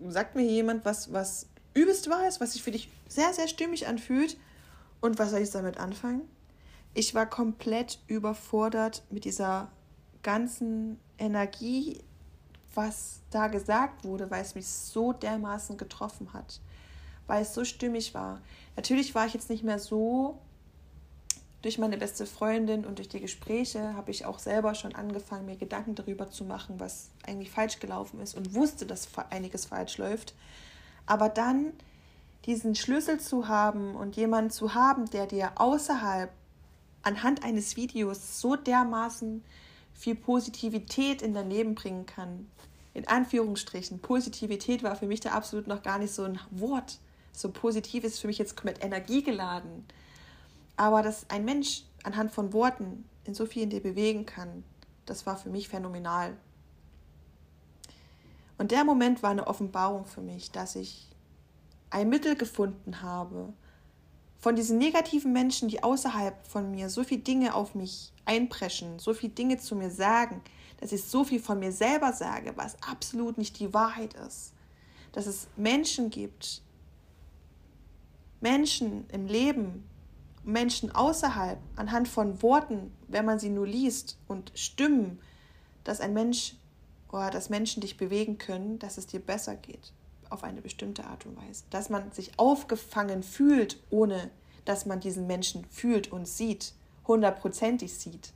sagt 0.09 0.35
mir 0.35 0.43
jemand 0.43 0.85
was, 0.85 1.13
was 1.13 1.47
übelst 1.73 2.11
wahr 2.11 2.27
ist, 2.27 2.41
was 2.41 2.53
sich 2.53 2.63
für 2.63 2.73
dich 2.73 2.91
sehr, 3.09 3.33
sehr 3.33 3.49
stimmig 3.49 3.87
anfühlt. 3.87 4.37
Und 5.01 5.19
was 5.19 5.31
soll 5.31 5.41
ich 5.41 5.51
damit 5.51 5.79
anfangen? 5.79 6.29
ich 6.95 7.15
war 7.15 7.27
komplett 7.27 7.99
überfordert 8.07 9.03
mit 9.11 9.25
dieser 9.25 9.71
ganzen 10.23 10.99
Energie, 11.19 12.03
was 12.75 13.21
da 13.31 13.49
gesagt 13.49 14.05
wurde, 14.05 14.31
weil 14.31 14.43
es 14.43 14.55
mich 14.55 14.67
so 14.67 15.13
dermaßen 15.13 15.77
getroffen 15.77 16.33
hat, 16.33 16.61
weil 17.27 17.43
es 17.43 17.55
so 17.55 17.65
stimmig 17.65 18.15
war. 18.15 18.41
Natürlich 18.77 19.15
war 19.15 19.27
ich 19.27 19.35
jetzt 19.35 19.51
nicht 19.51 19.65
mehr 19.65 19.79
so 19.79 20.39
durch 21.63 21.79
meine 21.79 21.99
beste 21.99 22.25
Freundin 22.25 22.87
und 22.87 22.99
durch 22.99 23.09
die 23.09 23.21
Gespräche 23.21 23.95
habe 23.95 24.11
ich 24.11 24.25
auch 24.25 24.39
selber 24.39 24.75
schon 24.75 24.95
angefangen, 24.95 25.47
mir 25.47 25.57
Gedanken 25.57 25.95
darüber 25.95 26.31
zu 26.31 26.45
machen, 26.45 26.81
was 26.81 27.11
eigentlich 27.27 27.51
falsch 27.51 27.81
gelaufen 27.81 28.21
ist 28.21 28.35
und 28.35 28.55
wusste, 28.55 28.87
dass 28.87 29.09
einiges 29.29 29.67
falsch 29.67 29.99
läuft. 29.99 30.35
Aber 31.07 31.29
dann 31.29 31.73
diesen 32.47 32.75
Schlüssel 32.75 33.21
zu 33.21 33.49
haben 33.49 33.95
und 33.95 34.17
jemanden 34.17 34.51
zu 34.51 34.75
haben, 34.75 35.11
der 35.11 35.27
dir 35.27 35.53
außerhalb 35.57 36.31
anhand 37.03 37.45
eines 37.45 37.77
Videos 37.77 38.41
so 38.41 38.57
dermaßen 38.57 39.45
viel 39.93 40.15
Positivität 40.15 41.21
in 41.21 41.35
dein 41.35 41.51
Leben 41.51 41.75
bringen 41.75 42.07
kann. 42.07 42.51
In 42.95 43.07
Anführungsstrichen. 43.07 44.01
Positivität 44.01 44.83
war 44.83 44.97
für 44.97 45.07
mich 45.07 45.21
da 45.21 45.31
absolut 45.31 45.67
noch 45.67 45.83
gar 45.83 45.99
nicht 45.99 46.13
so 46.13 46.25
ein 46.25 46.41
Wort. 46.51 46.99
So 47.33 47.51
positiv 47.51 48.05
ist 48.05 48.19
für 48.19 48.27
mich 48.27 48.39
jetzt 48.39 48.57
komplett 48.57 48.83
energiegeladen. 48.83 49.85
Aber 50.77 51.03
dass 51.03 51.29
ein 51.31 51.45
Mensch 51.45 51.85
anhand 52.03 52.33
von 52.33 52.53
Worten 52.53 53.05
in 53.25 53.35
so 53.35 53.47
viel 53.47 53.65
in 53.65 53.71
dir 53.71 53.83
bewegen 53.83 54.27
kann, 54.27 54.65
das 55.07 55.27
war 55.27 55.37
für 55.37 55.51
mich 55.51 55.69
phänomenal. 55.69 56.37
Und 58.59 58.71
der 58.71 58.85
Moment 58.85 59.23
war 59.23 59.31
eine 59.31 59.47
Offenbarung 59.47 60.07
für 60.07 60.21
mich, 60.21 60.51
dass 60.51 60.77
ich 60.77 61.09
ein 61.91 62.09
Mittel 62.09 62.37
gefunden 62.37 63.03
habe, 63.03 63.53
von 64.39 64.57
diesen 64.57 64.79
negativen 64.79 65.33
Menschen, 65.33 65.69
die 65.69 65.83
außerhalb 65.83 66.47
von 66.47 66.71
mir 66.71 66.89
so 66.89 67.05
viele 67.05 67.21
Dinge 67.21 67.55
auf 67.55 67.75
mich 67.75 68.13
einpreschen, 68.25 68.99
so 68.99 69.13
viele 69.13 69.35
Dinge 69.35 69.59
zu 69.59 69.77
mir 69.77 69.91
sagen, 69.91 70.41
dass 70.79 70.93
ich 70.93 71.05
so 71.05 71.25
viel 71.25 71.41
von 71.41 71.59
mir 71.59 71.73
selber 71.73 72.13
sage, 72.15 72.53
was 72.57 72.83
absolut 72.83 73.37
nicht 73.37 73.59
die 73.61 73.75
Wahrheit 73.75 74.15
ist. 74.15 74.55
Dass 75.13 75.27
es 75.27 75.49
Menschen 75.57 76.09
gibt, 76.09 76.63
Menschen 78.41 79.05
im 79.11 79.27
Leben, 79.27 79.85
Menschen 80.45 80.95
außerhalb, 80.95 81.59
anhand 81.77 82.09
von 82.09 82.43
Worten, 82.43 82.93
wenn 83.09 83.25
man 83.25 83.39
sie 83.39 83.51
nur 83.51 83.67
liest 83.67 84.19
und 84.27 84.53
Stimmen, 84.55 85.21
dass 85.85 86.01
ein 86.01 86.15
Mensch 86.15 86.57
oder 87.11 87.31
dass 87.31 87.51
Menschen 87.51 87.81
dich 87.81 87.97
bewegen 87.97 88.39
können, 88.39 88.79
dass 88.79 88.99
es 88.99 89.07
dir 89.07 89.21
besser 89.21 89.57
geht 89.57 89.93
auf 90.31 90.45
eine 90.45 90.63
bestimmte 90.63 91.05
Art 91.05 91.27
und 91.27 91.37
Weise. 91.37 91.65
Dass 91.71 91.91
man 91.91 92.13
sich 92.13 92.39
aufgefangen 92.39 93.23
fühlt, 93.23 93.79
ohne 93.91 94.31
dass 94.65 94.87
man 94.87 95.01
diesen 95.01 95.27
Menschen 95.27 95.65
fühlt 95.67 96.13
und 96.13 96.27
sieht, 96.27 96.73
hundertprozentig 97.07 97.93
sieht. 97.93 98.33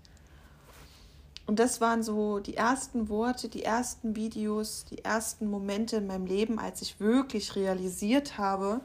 Und 1.47 1.59
das 1.59 1.81
waren 1.81 2.03
so 2.03 2.41
die 2.41 2.57
ersten 2.57 3.09
Worte, 3.09 3.49
die 3.49 3.63
ersten 3.63 4.17
Videos, 4.17 4.87
die 4.87 5.05
ersten 5.05 5.47
Momente 5.47 5.97
in 5.97 6.07
meinem 6.07 6.27
Leben, 6.27 6.59
als 6.59 6.83
ich 6.83 7.01
wirklich 7.01 7.55
realisiert 7.55 8.39
habe, 8.39 8.81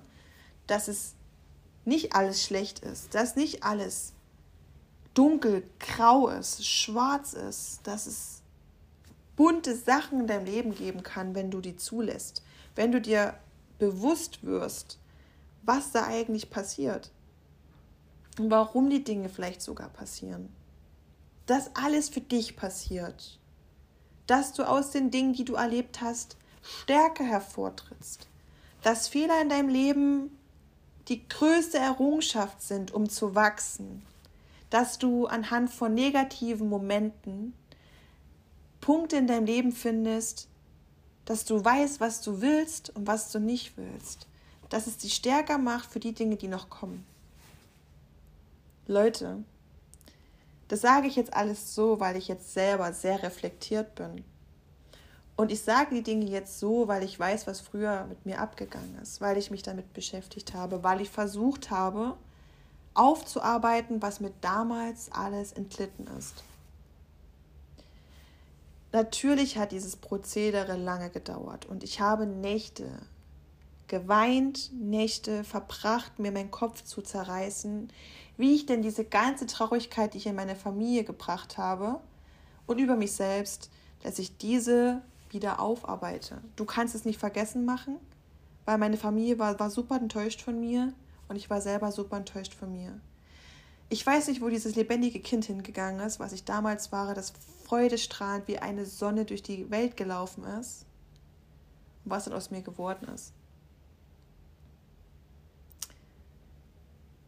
dass 0.68 0.88
es 0.88 1.16
nicht 1.90 2.16
alles 2.16 2.42
schlecht 2.44 2.80
ist, 2.80 3.14
dass 3.14 3.36
nicht 3.36 3.64
alles 3.64 4.14
dunkel, 5.14 5.64
grau 5.80 6.30
ist, 6.30 6.66
schwarz 6.66 7.34
ist, 7.34 7.82
dass 7.84 8.08
es 8.08 8.42
bunte 9.36 9.76
Sachen 9.76 10.22
in 10.22 10.28
deinem 10.28 10.46
Leben 10.46 10.74
geben 10.74 11.04
kann, 11.04 11.36
wenn 11.36 11.52
du 11.52 11.60
die 11.60 11.76
zulässt 11.76 12.44
wenn 12.80 12.94
du 12.94 13.02
dir 13.02 13.38
bewusst 13.78 14.42
wirst, 14.46 15.00
was 15.64 15.92
da 15.92 16.08
eigentlich 16.08 16.50
passiert 16.50 17.12
und 18.38 18.50
warum 18.50 18.90
die 18.90 19.04
Dinge 19.04 19.28
vielleicht 19.28 19.62
sogar 19.62 19.90
passieren. 19.90 20.48
Dass 21.46 21.76
alles 21.76 22.08
für 22.08 22.22
dich 22.22 22.56
passiert. 22.56 23.38
Dass 24.28 24.54
du 24.54 24.64
aus 24.64 24.92
den 24.92 25.12
Dingen, 25.12 25.34
die 25.34 25.44
du 25.44 25.56
erlebt 25.56 26.00
hast, 26.00 26.38
Stärke 26.62 27.26
hervortrittst. 27.26 28.30
Dass 28.82 29.10
Fehler 29.10 29.42
in 29.42 29.50
deinem 29.50 29.68
Leben 29.68 30.39
die 31.10 31.28
größte 31.28 31.78
Errungenschaft 31.78 32.62
sind, 32.62 32.92
um 32.92 33.10
zu 33.10 33.36
wachsen. 33.36 34.04
Dass 34.70 35.00
du 35.00 35.26
anhand 35.26 35.72
von 35.72 35.94
negativen 35.94 36.70
Momenten 36.70 37.54
Punkte 38.80 39.18
in 39.18 39.28
deinem 39.28 39.46
Leben 39.46 39.72
findest, 39.72 40.48
dass 41.26 41.46
du 41.46 41.64
weißt, 41.64 42.00
was 42.00 42.22
du 42.22 42.42
willst 42.42 42.96
und 42.96 43.08
was 43.08 43.32
du 43.32 43.40
nicht 43.40 43.78
willst. 43.78 44.28
Dass 44.70 44.88
es 44.88 44.98
dich 44.98 45.16
stärker 45.16 45.58
macht 45.58 45.92
für 45.92 46.00
die 46.00 46.14
Dinge, 46.14 46.36
die 46.36 46.48
noch 46.48 46.70
kommen. 46.70 47.06
Leute, 48.88 49.44
das 50.68 50.82
sage 50.82 51.08
ich 51.08 51.16
jetzt 51.16 51.34
alles 51.34 51.74
so, 51.74 52.00
weil 52.00 52.16
ich 52.16 52.28
jetzt 52.28 52.54
selber 52.54 52.94
sehr 52.94 53.22
reflektiert 53.22 53.96
bin. 53.96 54.24
Und 55.40 55.54
ich 55.54 55.62
sage 55.62 55.96
die 55.96 56.04
Dinge 56.04 56.26
jetzt 56.26 56.60
so, 56.60 56.90
weil 56.90 57.02
ich 57.02 57.18
weiß, 57.18 57.48
was 57.48 57.62
früher 57.62 58.06
mit 58.08 58.26
mir 58.26 58.42
abgegangen 58.42 59.00
ist, 59.02 59.22
weil 59.22 59.38
ich 59.38 59.52
mich 59.52 59.64
damit 59.64 59.94
beschäftigt 59.94 60.54
habe, 60.54 60.84
weil 60.84 61.00
ich 61.00 61.10
versucht 61.10 61.72
habe, 61.72 62.18
aufzuarbeiten, 62.94 64.02
was 64.02 64.20
mir 64.20 64.34
damals 64.42 65.10
alles 65.14 65.54
entglitten 65.54 66.08
ist. 66.18 66.44
Natürlich 68.92 69.58
hat 69.58 69.72
dieses 69.72 69.96
Prozedere 69.96 70.76
lange 70.76 71.10
gedauert 71.10 71.66
und 71.68 71.86
ich 71.86 72.02
habe 72.02 72.26
Nächte 72.26 72.90
geweint, 73.88 74.74
Nächte 74.74 75.46
verbracht, 75.46 76.20
mir 76.20 76.34
meinen 76.34 76.52
Kopf 76.52 76.84
zu 76.84 77.02
zerreißen, 77.02 77.94
wie 78.36 78.56
ich 78.56 78.66
denn 78.66 78.82
diese 78.82 79.06
ganze 79.06 79.46
Traurigkeit, 79.46 80.14
die 80.14 80.18
ich 80.18 80.28
in 80.28 80.36
meine 80.36 80.58
Familie 80.58 81.06
gebracht 81.06 81.58
habe 81.58 82.02
und 82.68 82.78
über 82.78 82.98
mich 82.98 83.14
selbst, 83.14 83.72
dass 84.04 84.20
ich 84.20 84.36
diese 84.36 85.02
wieder 85.30 85.60
aufarbeite. 85.60 86.42
Du 86.56 86.66
kannst 86.66 86.96
es 86.96 87.06
nicht 87.06 87.20
vergessen 87.20 87.66
machen, 87.66 87.98
weil 88.66 88.78
meine 88.78 88.98
Familie 88.98 89.40
war, 89.40 89.60
war 89.60 89.70
super 89.70 89.98
enttäuscht 89.98 90.42
von 90.42 90.60
mir 90.60 90.94
und 91.28 91.36
ich 91.36 91.50
war 91.50 91.62
selber 91.62 91.92
super 91.92 92.18
enttäuscht 92.18 92.54
von 92.54 92.72
mir. 92.72 93.00
Ich 93.90 94.06
weiß 94.06 94.28
nicht, 94.28 94.42
wo 94.42 94.50
dieses 94.50 94.76
lebendige 94.76 95.20
Kind 95.20 95.46
hingegangen 95.46 96.00
ist, 96.02 96.20
was 96.20 96.32
ich 96.32 96.44
damals 96.44 96.92
war, 96.92 97.16
das 97.16 97.34
freudestrahlend 97.66 98.48
wie 98.48 98.60
eine 98.60 98.86
Sonne 98.86 99.26
durch 99.26 99.42
die 99.42 99.70
Welt 99.72 99.98
gelaufen 99.98 100.44
ist 100.44 100.86
und 102.06 102.12
was 102.12 102.26
dann 102.26 102.34
aus 102.34 102.52
mir 102.52 102.62
geworden 102.62 103.08
ist. 103.14 103.34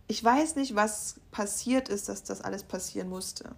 Ich 0.07 0.23
weiß 0.23 0.57
nicht, 0.57 0.75
was 0.75 1.15
passiert 1.31 1.89
ist, 1.89 2.09
dass 2.09 2.23
das 2.23 2.41
alles 2.41 2.63
passieren 2.63 3.09
musste. 3.09 3.55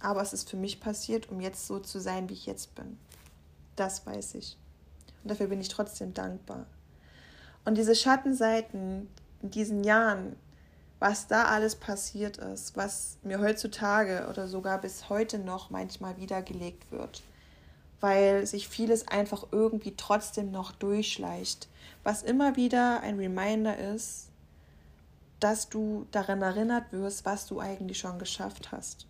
Aber 0.00 0.22
es 0.22 0.32
ist 0.32 0.48
für 0.48 0.56
mich 0.56 0.80
passiert, 0.80 1.28
um 1.30 1.40
jetzt 1.40 1.66
so 1.66 1.78
zu 1.78 2.00
sein, 2.00 2.28
wie 2.30 2.32
ich 2.32 2.46
jetzt 2.46 2.74
bin. 2.74 2.98
Das 3.80 4.04
weiß 4.04 4.34
ich. 4.34 4.58
Und 5.22 5.30
dafür 5.30 5.46
bin 5.46 5.58
ich 5.58 5.68
trotzdem 5.68 6.12
dankbar. 6.12 6.66
Und 7.64 7.78
diese 7.78 7.94
Schattenseiten 7.94 9.08
in 9.40 9.50
diesen 9.50 9.84
Jahren, 9.84 10.36
was 10.98 11.28
da 11.28 11.46
alles 11.46 11.76
passiert 11.76 12.36
ist, 12.36 12.76
was 12.76 13.16
mir 13.22 13.40
heutzutage 13.40 14.26
oder 14.28 14.48
sogar 14.48 14.82
bis 14.82 15.08
heute 15.08 15.38
noch 15.38 15.70
manchmal 15.70 16.18
wiedergelegt 16.18 16.92
wird, 16.92 17.22
weil 18.00 18.46
sich 18.46 18.68
vieles 18.68 19.08
einfach 19.08 19.46
irgendwie 19.50 19.94
trotzdem 19.96 20.50
noch 20.50 20.72
durchschleicht. 20.72 21.66
Was 22.02 22.22
immer 22.22 22.56
wieder 22.56 23.00
ein 23.00 23.16
Reminder 23.16 23.78
ist, 23.78 24.28
dass 25.38 25.70
du 25.70 26.06
daran 26.10 26.42
erinnert 26.42 26.92
wirst, 26.92 27.24
was 27.24 27.46
du 27.46 27.60
eigentlich 27.60 27.96
schon 27.96 28.18
geschafft 28.18 28.72
hast. 28.72 29.06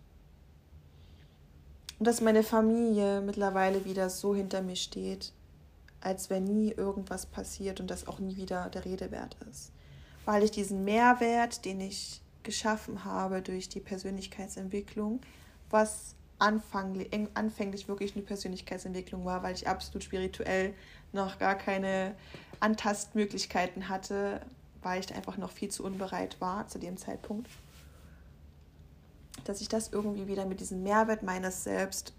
Und 2.01 2.07
dass 2.07 2.19
meine 2.19 2.41
Familie 2.41 3.21
mittlerweile 3.21 3.85
wieder 3.85 4.09
so 4.09 4.33
hinter 4.33 4.63
mir 4.63 4.75
steht, 4.75 5.33
als 5.99 6.31
wenn 6.31 6.45
nie 6.45 6.71
irgendwas 6.71 7.27
passiert 7.27 7.79
und 7.79 7.91
das 7.91 8.07
auch 8.07 8.17
nie 8.17 8.37
wieder 8.37 8.71
der 8.71 8.85
Rede 8.85 9.11
wert 9.11 9.37
ist. 9.51 9.71
Weil 10.25 10.41
ich 10.41 10.49
diesen 10.49 10.83
Mehrwert, 10.83 11.63
den 11.63 11.79
ich 11.79 12.23
geschaffen 12.41 13.05
habe 13.05 13.43
durch 13.43 13.69
die 13.69 13.81
Persönlichkeitsentwicklung, 13.81 15.21
was 15.69 16.15
anfänglich 16.39 17.87
wirklich 17.87 18.15
eine 18.15 18.25
Persönlichkeitsentwicklung 18.25 19.23
war, 19.23 19.43
weil 19.43 19.53
ich 19.53 19.67
absolut 19.67 20.03
spirituell 20.03 20.73
noch 21.13 21.37
gar 21.37 21.53
keine 21.53 22.15
Antastmöglichkeiten 22.61 23.89
hatte, 23.89 24.41
weil 24.81 25.01
ich 25.01 25.13
einfach 25.13 25.37
noch 25.37 25.51
viel 25.51 25.69
zu 25.69 25.83
unbereit 25.83 26.41
war 26.41 26.67
zu 26.67 26.79
dem 26.79 26.97
Zeitpunkt, 26.97 27.47
dass 29.45 29.61
ich 29.61 29.69
das 29.69 29.89
irgendwie 29.89 30.27
wieder 30.27 30.45
mit 30.45 30.59
diesem 30.59 30.83
Mehrwert 30.83 31.23
meines 31.23 31.63
Selbst 31.63 32.13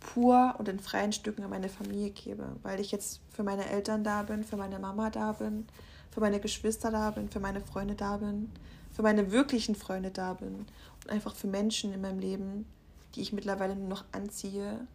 pur 0.00 0.54
und 0.58 0.68
in 0.68 0.78
freien 0.78 1.12
Stücken 1.12 1.42
an 1.42 1.50
meine 1.50 1.68
Familie 1.68 2.10
gebe, 2.10 2.46
weil 2.62 2.80
ich 2.80 2.92
jetzt 2.92 3.20
für 3.30 3.42
meine 3.42 3.68
Eltern 3.68 4.04
da 4.04 4.22
bin, 4.22 4.44
für 4.44 4.56
meine 4.56 4.78
Mama 4.78 5.10
da 5.10 5.32
bin, 5.32 5.66
für 6.10 6.20
meine 6.20 6.40
Geschwister 6.40 6.90
da 6.90 7.10
bin, 7.10 7.28
für 7.28 7.40
meine 7.40 7.60
Freunde 7.60 7.94
da 7.94 8.16
bin, 8.16 8.50
für 8.92 9.02
meine 9.02 9.32
wirklichen 9.32 9.74
Freunde 9.74 10.10
da 10.10 10.34
bin 10.34 10.54
und 11.02 11.10
einfach 11.10 11.34
für 11.34 11.48
Menschen 11.48 11.92
in 11.92 12.00
meinem 12.00 12.18
Leben, 12.18 12.66
die 13.14 13.22
ich 13.22 13.32
mittlerweile 13.32 13.76
nur 13.76 13.88
noch 13.88 14.04
anziehe, 14.12 14.86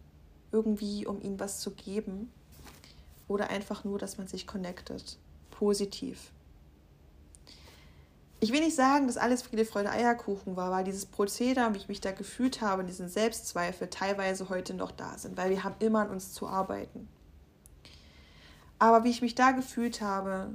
irgendwie, 0.50 1.06
um 1.06 1.20
ihnen 1.22 1.40
was 1.40 1.60
zu 1.60 1.72
geben. 1.72 2.30
Oder 3.28 3.50
einfach 3.50 3.84
nur, 3.84 3.98
dass 3.98 4.18
man 4.18 4.26
sich 4.26 4.46
connectet. 4.46 5.16
Positiv. 5.50 6.32
Ich 8.42 8.52
will 8.52 8.58
nicht 8.58 8.74
sagen, 8.74 9.06
dass 9.06 9.18
alles 9.18 9.42
Friede, 9.42 9.64
Freude, 9.64 9.92
Eierkuchen 9.92 10.56
war, 10.56 10.72
weil 10.72 10.82
dieses 10.82 11.06
Prozedere, 11.06 11.72
wie 11.72 11.78
ich 11.78 11.86
mich 11.86 12.00
da 12.00 12.10
gefühlt 12.10 12.60
habe, 12.60 12.82
diesen 12.82 13.08
Selbstzweifel 13.08 13.88
teilweise 13.88 14.48
heute 14.48 14.74
noch 14.74 14.90
da 14.90 15.16
sind, 15.16 15.36
weil 15.36 15.50
wir 15.50 15.62
haben 15.62 15.76
immer 15.78 16.00
an 16.00 16.10
uns 16.10 16.32
zu 16.32 16.48
arbeiten. 16.48 17.06
Aber 18.80 19.04
wie 19.04 19.10
ich 19.10 19.22
mich 19.22 19.36
da 19.36 19.52
gefühlt 19.52 20.00
habe, 20.00 20.50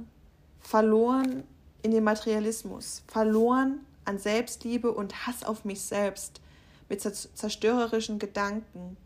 verloren 0.60 1.44
in 1.80 1.90
den 1.90 2.04
Materialismus, 2.04 3.04
verloren 3.06 3.86
an 4.04 4.18
Selbstliebe 4.18 4.92
und 4.92 5.26
Hass 5.26 5.42
auf 5.42 5.64
mich 5.64 5.80
selbst, 5.80 6.42
mit 6.90 7.00
zerstörerischen 7.00 8.18
Gedanken. 8.18 8.98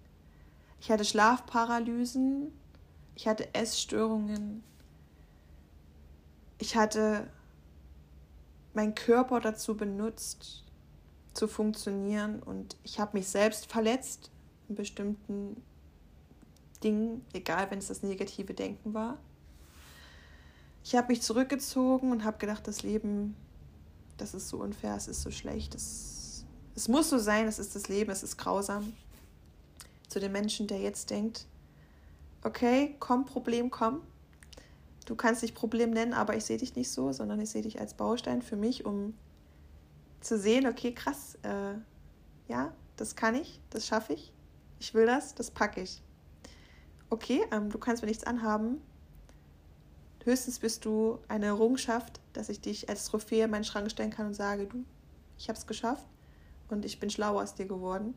Ich 0.80 0.90
hatte 0.90 1.04
Schlafparalysen, 1.04 2.50
ich 3.14 3.28
hatte 3.28 3.54
Essstörungen, 3.54 4.64
ich 6.58 6.74
hatte 6.74 7.28
meinen 8.74 8.94
Körper 8.94 9.40
dazu 9.40 9.76
benutzt, 9.76 10.64
zu 11.34 11.48
funktionieren 11.48 12.42
und 12.42 12.76
ich 12.84 13.00
habe 13.00 13.16
mich 13.16 13.28
selbst 13.28 13.70
verletzt 13.70 14.30
in 14.68 14.74
bestimmten 14.74 15.62
Dingen, 16.84 17.24
egal 17.32 17.70
wenn 17.70 17.78
es 17.78 17.88
das 17.88 18.02
negative 18.02 18.54
Denken 18.54 18.92
war. 18.92 19.18
Ich 20.84 20.94
habe 20.94 21.08
mich 21.08 21.22
zurückgezogen 21.22 22.10
und 22.10 22.24
habe 22.24 22.38
gedacht, 22.38 22.66
das 22.66 22.82
Leben, 22.82 23.36
das 24.18 24.34
ist 24.34 24.48
so 24.48 24.58
unfair, 24.58 24.96
es 24.96 25.08
ist 25.08 25.22
so 25.22 25.30
schlecht, 25.30 25.74
es 25.74 26.22
es 26.74 26.88
muss 26.88 27.10
so 27.10 27.18
sein, 27.18 27.46
es 27.46 27.58
ist 27.58 27.74
das 27.76 27.88
Leben, 27.88 28.10
es 28.10 28.22
ist 28.22 28.36
grausam. 28.38 28.92
Zu 30.08 30.20
dem 30.20 30.32
Menschen, 30.32 30.66
der 30.66 30.80
jetzt 30.80 31.10
denkt, 31.10 31.46
okay, 32.44 32.96
komm, 32.98 33.24
Problem, 33.24 33.70
komm. 33.70 34.02
Du 35.04 35.16
kannst 35.16 35.42
dich 35.42 35.54
Problem 35.54 35.90
nennen, 35.90 36.12
aber 36.12 36.36
ich 36.36 36.44
sehe 36.44 36.58
dich 36.58 36.76
nicht 36.76 36.90
so, 36.90 37.12
sondern 37.12 37.40
ich 37.40 37.50
sehe 37.50 37.62
dich 37.62 37.80
als 37.80 37.94
Baustein 37.94 38.42
für 38.42 38.56
mich, 38.56 38.84
um 38.84 39.14
zu 40.20 40.38
sehen, 40.38 40.66
okay, 40.66 40.94
krass, 40.94 41.36
äh, 41.42 41.74
ja, 42.48 42.72
das 42.96 43.16
kann 43.16 43.34
ich, 43.34 43.60
das 43.70 43.86
schaffe 43.86 44.12
ich, 44.12 44.32
ich 44.78 44.94
will 44.94 45.06
das, 45.06 45.34
das 45.34 45.50
packe 45.50 45.80
ich. 45.80 46.02
Okay, 47.10 47.42
ähm, 47.50 47.70
du 47.70 47.78
kannst 47.78 48.02
mir 48.02 48.08
nichts 48.08 48.24
anhaben. 48.24 48.80
Höchstens 50.24 50.60
bist 50.60 50.84
du 50.84 51.18
eine 51.26 51.46
Errungenschaft, 51.46 52.20
dass 52.32 52.48
ich 52.48 52.60
dich 52.60 52.88
als 52.88 53.06
Trophäe 53.06 53.44
in 53.44 53.50
meinen 53.50 53.64
Schrank 53.64 53.90
stellen 53.90 54.10
kann 54.10 54.26
und 54.26 54.34
sage, 54.34 54.66
du, 54.66 54.84
ich 55.36 55.48
habe 55.48 55.58
es 55.58 55.66
geschafft 55.66 56.06
und 56.68 56.84
ich 56.84 57.00
bin 57.00 57.10
schlauer 57.10 57.42
aus 57.42 57.56
dir 57.56 57.66
geworden. 57.66 58.14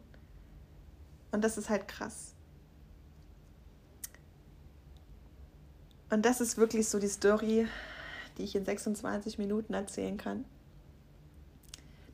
Und 1.31 1.43
das 1.43 1.57
ist 1.57 1.69
halt 1.69 1.87
krass. 1.87 2.34
Und 6.15 6.25
das 6.25 6.39
ist 6.39 6.55
wirklich 6.55 6.87
so 6.87 6.97
die 6.97 7.09
Story, 7.09 7.67
die 8.37 8.43
ich 8.43 8.55
in 8.55 8.63
26 8.63 9.37
Minuten 9.37 9.73
erzählen 9.73 10.15
kann. 10.15 10.45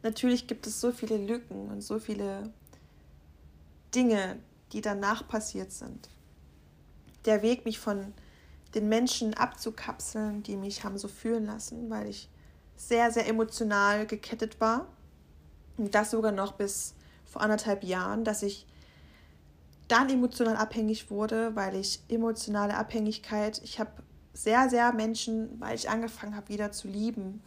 Natürlich 0.01 0.47
gibt 0.47 0.65
es 0.65 0.81
so 0.81 0.91
viele 0.91 1.17
Lücken 1.17 1.69
und 1.69 1.81
so 1.81 1.99
viele 1.99 2.51
Dinge, 3.93 4.39
die 4.71 4.81
danach 4.81 5.27
passiert 5.27 5.71
sind. 5.71 6.09
Der 7.25 7.43
Weg, 7.43 7.63
mich 7.63 7.77
von 7.77 8.11
den 8.73 8.89
Menschen 8.89 9.35
abzukapseln, 9.35 10.41
die 10.41 10.57
mich 10.57 10.83
haben 10.83 10.97
so 10.97 11.07
fühlen 11.07 11.45
lassen, 11.45 11.91
weil 11.91 12.09
ich 12.09 12.27
sehr, 12.75 13.11
sehr 13.11 13.27
emotional 13.27 14.07
gekettet 14.07 14.59
war 14.59 14.87
und 15.77 15.93
das 15.93 16.09
sogar 16.09 16.31
noch 16.31 16.53
bis 16.53 16.95
vor 17.23 17.43
anderthalb 17.43 17.83
Jahren, 17.83 18.23
dass 18.23 18.41
ich 18.41 18.65
dann 19.91 20.09
emotional 20.09 20.55
abhängig 20.55 21.11
wurde, 21.11 21.55
weil 21.55 21.75
ich 21.75 22.01
emotionale 22.07 22.77
Abhängigkeit, 22.77 23.61
ich 23.63 23.79
habe 23.79 23.91
sehr, 24.33 24.69
sehr 24.69 24.93
Menschen, 24.93 25.59
weil 25.59 25.75
ich 25.75 25.89
angefangen 25.89 26.35
habe, 26.35 26.49
wieder 26.49 26.71
zu 26.71 26.87
lieben. 26.87 27.41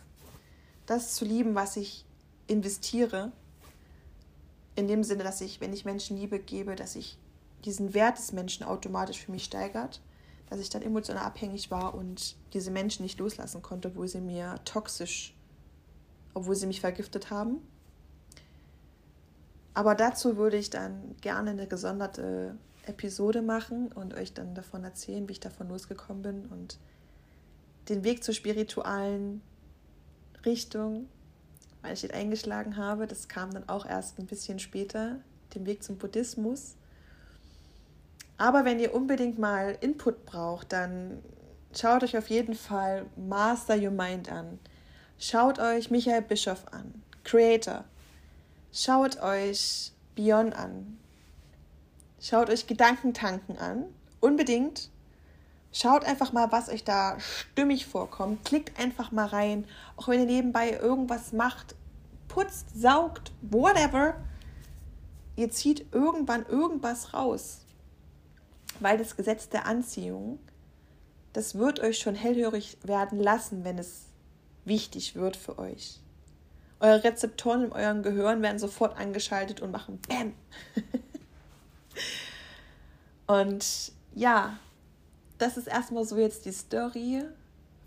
Das 0.86 1.14
zu 1.14 1.24
lieben, 1.24 1.54
was 1.54 1.76
ich 1.76 2.04
investiere. 2.46 3.32
In 4.76 4.88
dem 4.88 5.04
Sinne, 5.04 5.24
dass 5.24 5.40
ich, 5.40 5.60
wenn 5.60 5.72
ich 5.72 5.86
Menschen 5.86 6.18
Liebe 6.18 6.38
gebe, 6.38 6.76
dass 6.76 6.96
ich 6.96 7.18
diesen 7.64 7.94
Wert 7.94 8.18
des 8.18 8.32
Menschen 8.32 8.66
automatisch 8.66 9.24
für 9.24 9.32
mich 9.32 9.44
steigert, 9.44 10.02
dass 10.50 10.60
ich 10.60 10.68
dann 10.68 10.82
emotional 10.82 11.24
abhängig 11.24 11.70
war 11.70 11.94
und 11.94 12.36
diese 12.52 12.70
Menschen 12.70 13.04
nicht 13.04 13.18
loslassen 13.18 13.62
konnte, 13.62 13.88
obwohl 13.88 14.08
sie 14.08 14.20
mir 14.20 14.56
toxisch, 14.66 15.34
obwohl 16.34 16.56
sie 16.56 16.66
mich 16.66 16.82
vergiftet 16.82 17.30
haben. 17.30 17.66
Aber 19.74 19.96
dazu 19.96 20.36
würde 20.36 20.56
ich 20.56 20.70
dann 20.70 21.16
gerne 21.20 21.50
eine 21.50 21.66
gesonderte 21.66 22.56
Episode 22.86 23.42
machen 23.42 23.90
und 23.92 24.14
euch 24.14 24.32
dann 24.32 24.54
davon 24.54 24.84
erzählen, 24.84 25.28
wie 25.28 25.32
ich 25.32 25.40
davon 25.40 25.68
losgekommen 25.68 26.22
bin 26.22 26.46
und 26.46 26.78
den 27.88 28.04
Weg 28.04 28.22
zur 28.22 28.34
spiritualen 28.34 29.42
Richtung, 30.46 31.08
weil 31.82 31.94
ich 31.94 32.02
den 32.02 32.12
eingeschlagen 32.12 32.76
habe. 32.76 33.06
Das 33.06 33.28
kam 33.28 33.52
dann 33.52 33.68
auch 33.68 33.84
erst 33.84 34.18
ein 34.18 34.26
bisschen 34.26 34.58
später, 34.58 35.20
den 35.54 35.66
Weg 35.66 35.82
zum 35.82 35.98
Buddhismus. 35.98 36.76
Aber 38.36 38.64
wenn 38.64 38.78
ihr 38.78 38.94
unbedingt 38.94 39.38
mal 39.38 39.76
Input 39.80 40.24
braucht, 40.24 40.72
dann 40.72 41.22
schaut 41.76 42.02
euch 42.02 42.16
auf 42.16 42.28
jeden 42.28 42.54
Fall 42.54 43.06
Master 43.16 43.76
Your 43.76 43.90
Mind 43.90 44.30
an. 44.30 44.58
Schaut 45.18 45.58
euch 45.58 45.90
Michael 45.90 46.22
Bischoff 46.22 46.66
an, 46.72 47.02
Creator. 47.22 47.84
Schaut 48.76 49.22
euch 49.22 49.92
Beyond 50.16 50.52
an. 50.56 50.98
Schaut 52.20 52.50
euch 52.50 52.66
Gedankentanken 52.66 53.56
an. 53.56 53.84
Unbedingt. 54.18 54.90
Schaut 55.70 56.04
einfach 56.04 56.32
mal, 56.32 56.50
was 56.50 56.68
euch 56.68 56.82
da 56.82 57.20
stimmig 57.20 57.86
vorkommt. 57.86 58.44
Klickt 58.44 58.76
einfach 58.76 59.12
mal 59.12 59.26
rein. 59.26 59.64
Auch 59.96 60.08
wenn 60.08 60.18
ihr 60.18 60.26
nebenbei 60.26 60.72
irgendwas 60.72 61.32
macht, 61.32 61.76
putzt, 62.26 62.66
saugt, 62.76 63.30
whatever. 63.42 64.16
Ihr 65.36 65.52
zieht 65.52 65.86
irgendwann 65.92 66.44
irgendwas 66.44 67.14
raus. 67.14 67.60
Weil 68.80 68.98
das 68.98 69.14
Gesetz 69.14 69.48
der 69.48 69.66
Anziehung, 69.66 70.40
das 71.32 71.54
wird 71.54 71.78
euch 71.78 72.00
schon 72.00 72.16
hellhörig 72.16 72.76
werden 72.82 73.20
lassen, 73.20 73.62
wenn 73.62 73.78
es 73.78 74.06
wichtig 74.64 75.14
wird 75.14 75.36
für 75.36 75.60
euch. 75.60 76.00
Eure 76.84 77.02
Rezeptoren 77.02 77.64
in 77.64 77.72
eurem 77.72 78.02
Gehirn 78.02 78.42
werden 78.42 78.58
sofort 78.58 78.98
angeschaltet 78.98 79.62
und 79.62 79.70
machen 79.70 79.98
Bäm. 80.06 80.34
und 83.26 83.92
ja, 84.14 84.58
das 85.38 85.56
ist 85.56 85.66
erstmal 85.66 86.04
so 86.04 86.18
jetzt 86.18 86.44
die 86.44 86.52
Story 86.52 87.22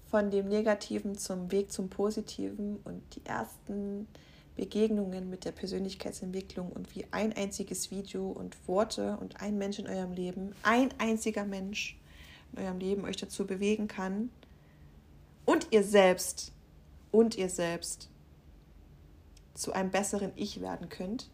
von 0.10 0.32
dem 0.32 0.48
Negativen 0.48 1.16
zum 1.16 1.52
Weg 1.52 1.72
zum 1.72 1.90
Positiven 1.90 2.80
und 2.86 3.04
die 3.16 3.24
ersten 3.24 4.08
Begegnungen 4.56 5.30
mit 5.30 5.46
der 5.46 5.52
Persönlichkeitsentwicklung 5.52 6.72
und 6.72 6.96
wie 6.96 7.06
ein 7.12 7.34
einziges 7.34 7.92
Video 7.92 8.32
und 8.32 8.58
Worte 8.68 9.20
und 9.22 9.42
ein 9.42 9.60
Mensch 9.60 9.78
in 9.78 9.86
eurem 9.86 10.14
Leben, 10.14 10.56
ein 10.64 10.90
einziger 10.98 11.46
Mensch 11.46 12.00
in 12.52 12.64
eurem 12.64 12.80
Leben 12.80 13.06
euch 13.06 13.18
dazu 13.18 13.46
bewegen 13.46 13.88
kann. 13.88 14.32
Und 15.46 15.68
ihr 15.70 15.84
selbst. 15.84 16.52
Und 17.12 17.38
ihr 17.38 17.50
selbst 17.50 18.10
zu 19.58 19.74
einem 19.74 19.92
besseren 19.92 20.32
Ich 20.36 20.62
werden 20.62 20.90
könnt. 20.90 21.30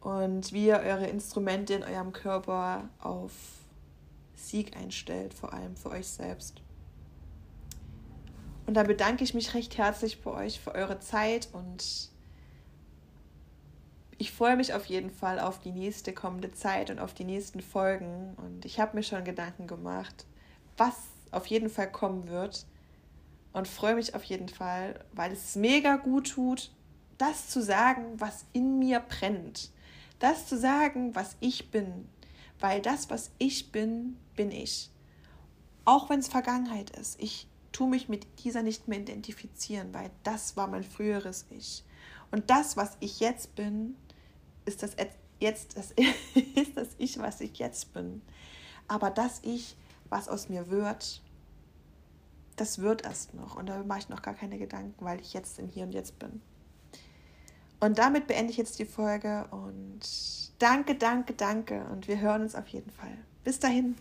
und 0.00 0.52
wie 0.52 0.66
ihr 0.66 0.78
eure 0.78 1.06
Instrumente 1.06 1.74
in 1.74 1.82
eurem 1.82 2.12
Körper 2.12 2.88
auf 3.00 3.32
Sieg 4.34 4.76
einstellt, 4.76 5.34
vor 5.34 5.52
allem 5.52 5.76
für 5.76 5.90
euch 5.90 6.08
selbst. 6.08 6.62
Und 8.66 8.74
da 8.74 8.82
bedanke 8.82 9.24
ich 9.24 9.34
mich 9.34 9.54
recht 9.54 9.76
herzlich 9.78 10.22
bei 10.22 10.30
euch 10.30 10.60
für 10.60 10.74
eure 10.74 11.00
Zeit 11.00 11.48
und 11.52 12.10
ich 14.16 14.32
freue 14.32 14.56
mich 14.56 14.74
auf 14.74 14.84
jeden 14.86 15.10
Fall 15.10 15.40
auf 15.40 15.60
die 15.60 15.72
nächste 15.72 16.12
kommende 16.12 16.52
Zeit 16.52 16.90
und 16.90 16.98
auf 16.98 17.14
die 17.14 17.24
nächsten 17.24 17.60
Folgen. 17.60 18.34
Und 18.36 18.66
ich 18.66 18.78
habe 18.78 18.96
mir 18.96 19.02
schon 19.02 19.24
Gedanken 19.24 19.66
gemacht, 19.66 20.26
was 20.76 20.94
auf 21.30 21.46
jeden 21.46 21.70
Fall 21.70 21.90
kommen 21.90 22.28
wird. 22.28 22.66
Und 23.52 23.66
freue 23.66 23.96
mich 23.96 24.14
auf 24.14 24.22
jeden 24.24 24.48
Fall, 24.48 25.04
weil 25.12 25.32
es 25.32 25.56
mega 25.56 25.96
gut 25.96 26.30
tut, 26.30 26.70
das 27.18 27.48
zu 27.48 27.62
sagen, 27.62 28.18
was 28.18 28.44
in 28.52 28.78
mir 28.78 29.00
brennt. 29.00 29.70
Das 30.18 30.46
zu 30.46 30.56
sagen, 30.56 31.14
was 31.14 31.36
ich 31.40 31.70
bin. 31.70 32.08
Weil 32.60 32.80
das, 32.80 33.10
was 33.10 33.30
ich 33.38 33.72
bin, 33.72 34.16
bin 34.36 34.50
ich. 34.50 34.90
Auch 35.84 36.10
wenn 36.10 36.20
es 36.20 36.28
Vergangenheit 36.28 36.90
ist. 36.90 37.20
Ich 37.20 37.48
tue 37.72 37.88
mich 37.88 38.08
mit 38.08 38.26
dieser 38.44 38.62
nicht 38.62 38.88
mehr 38.88 39.00
identifizieren, 39.00 39.92
weil 39.94 40.10
das 40.22 40.56
war 40.56 40.66
mein 40.66 40.84
früheres 40.84 41.46
Ich. 41.50 41.84
Und 42.30 42.50
das, 42.50 42.76
was 42.76 42.96
ich 43.00 43.20
jetzt 43.20 43.54
bin, 43.54 43.96
ist 44.64 44.82
das 44.82 44.96
jetzt 45.40 45.76
das, 45.76 45.92
ist 46.54 46.76
das 46.76 46.88
Ich, 46.98 47.18
was 47.18 47.40
ich 47.40 47.58
jetzt 47.58 47.92
bin. 47.92 48.22
Aber 48.88 49.10
das 49.10 49.40
Ich, 49.42 49.76
was 50.08 50.28
aus 50.28 50.48
mir 50.48 50.70
wird, 50.70 51.22
das 52.56 52.80
wird 52.80 53.04
erst 53.04 53.34
noch. 53.34 53.56
Und 53.56 53.68
da 53.68 53.82
mache 53.84 54.00
ich 54.00 54.08
noch 54.08 54.22
gar 54.22 54.34
keine 54.34 54.58
Gedanken, 54.58 55.04
weil 55.04 55.20
ich 55.20 55.32
jetzt 55.32 55.58
im 55.58 55.68
Hier 55.68 55.84
und 55.84 55.92
Jetzt 55.92 56.18
bin. 56.18 56.40
Und 57.80 57.98
damit 57.98 58.26
beende 58.26 58.50
ich 58.50 58.58
jetzt 58.58 58.78
die 58.78 58.84
Folge 58.84 59.46
und 59.50 60.00
danke, 60.58 60.94
danke, 60.94 61.32
danke. 61.32 61.84
Und 61.90 62.08
wir 62.08 62.20
hören 62.20 62.42
uns 62.42 62.54
auf 62.54 62.68
jeden 62.68 62.90
Fall. 62.90 63.16
Bis 63.42 63.58
dahin. 63.58 63.96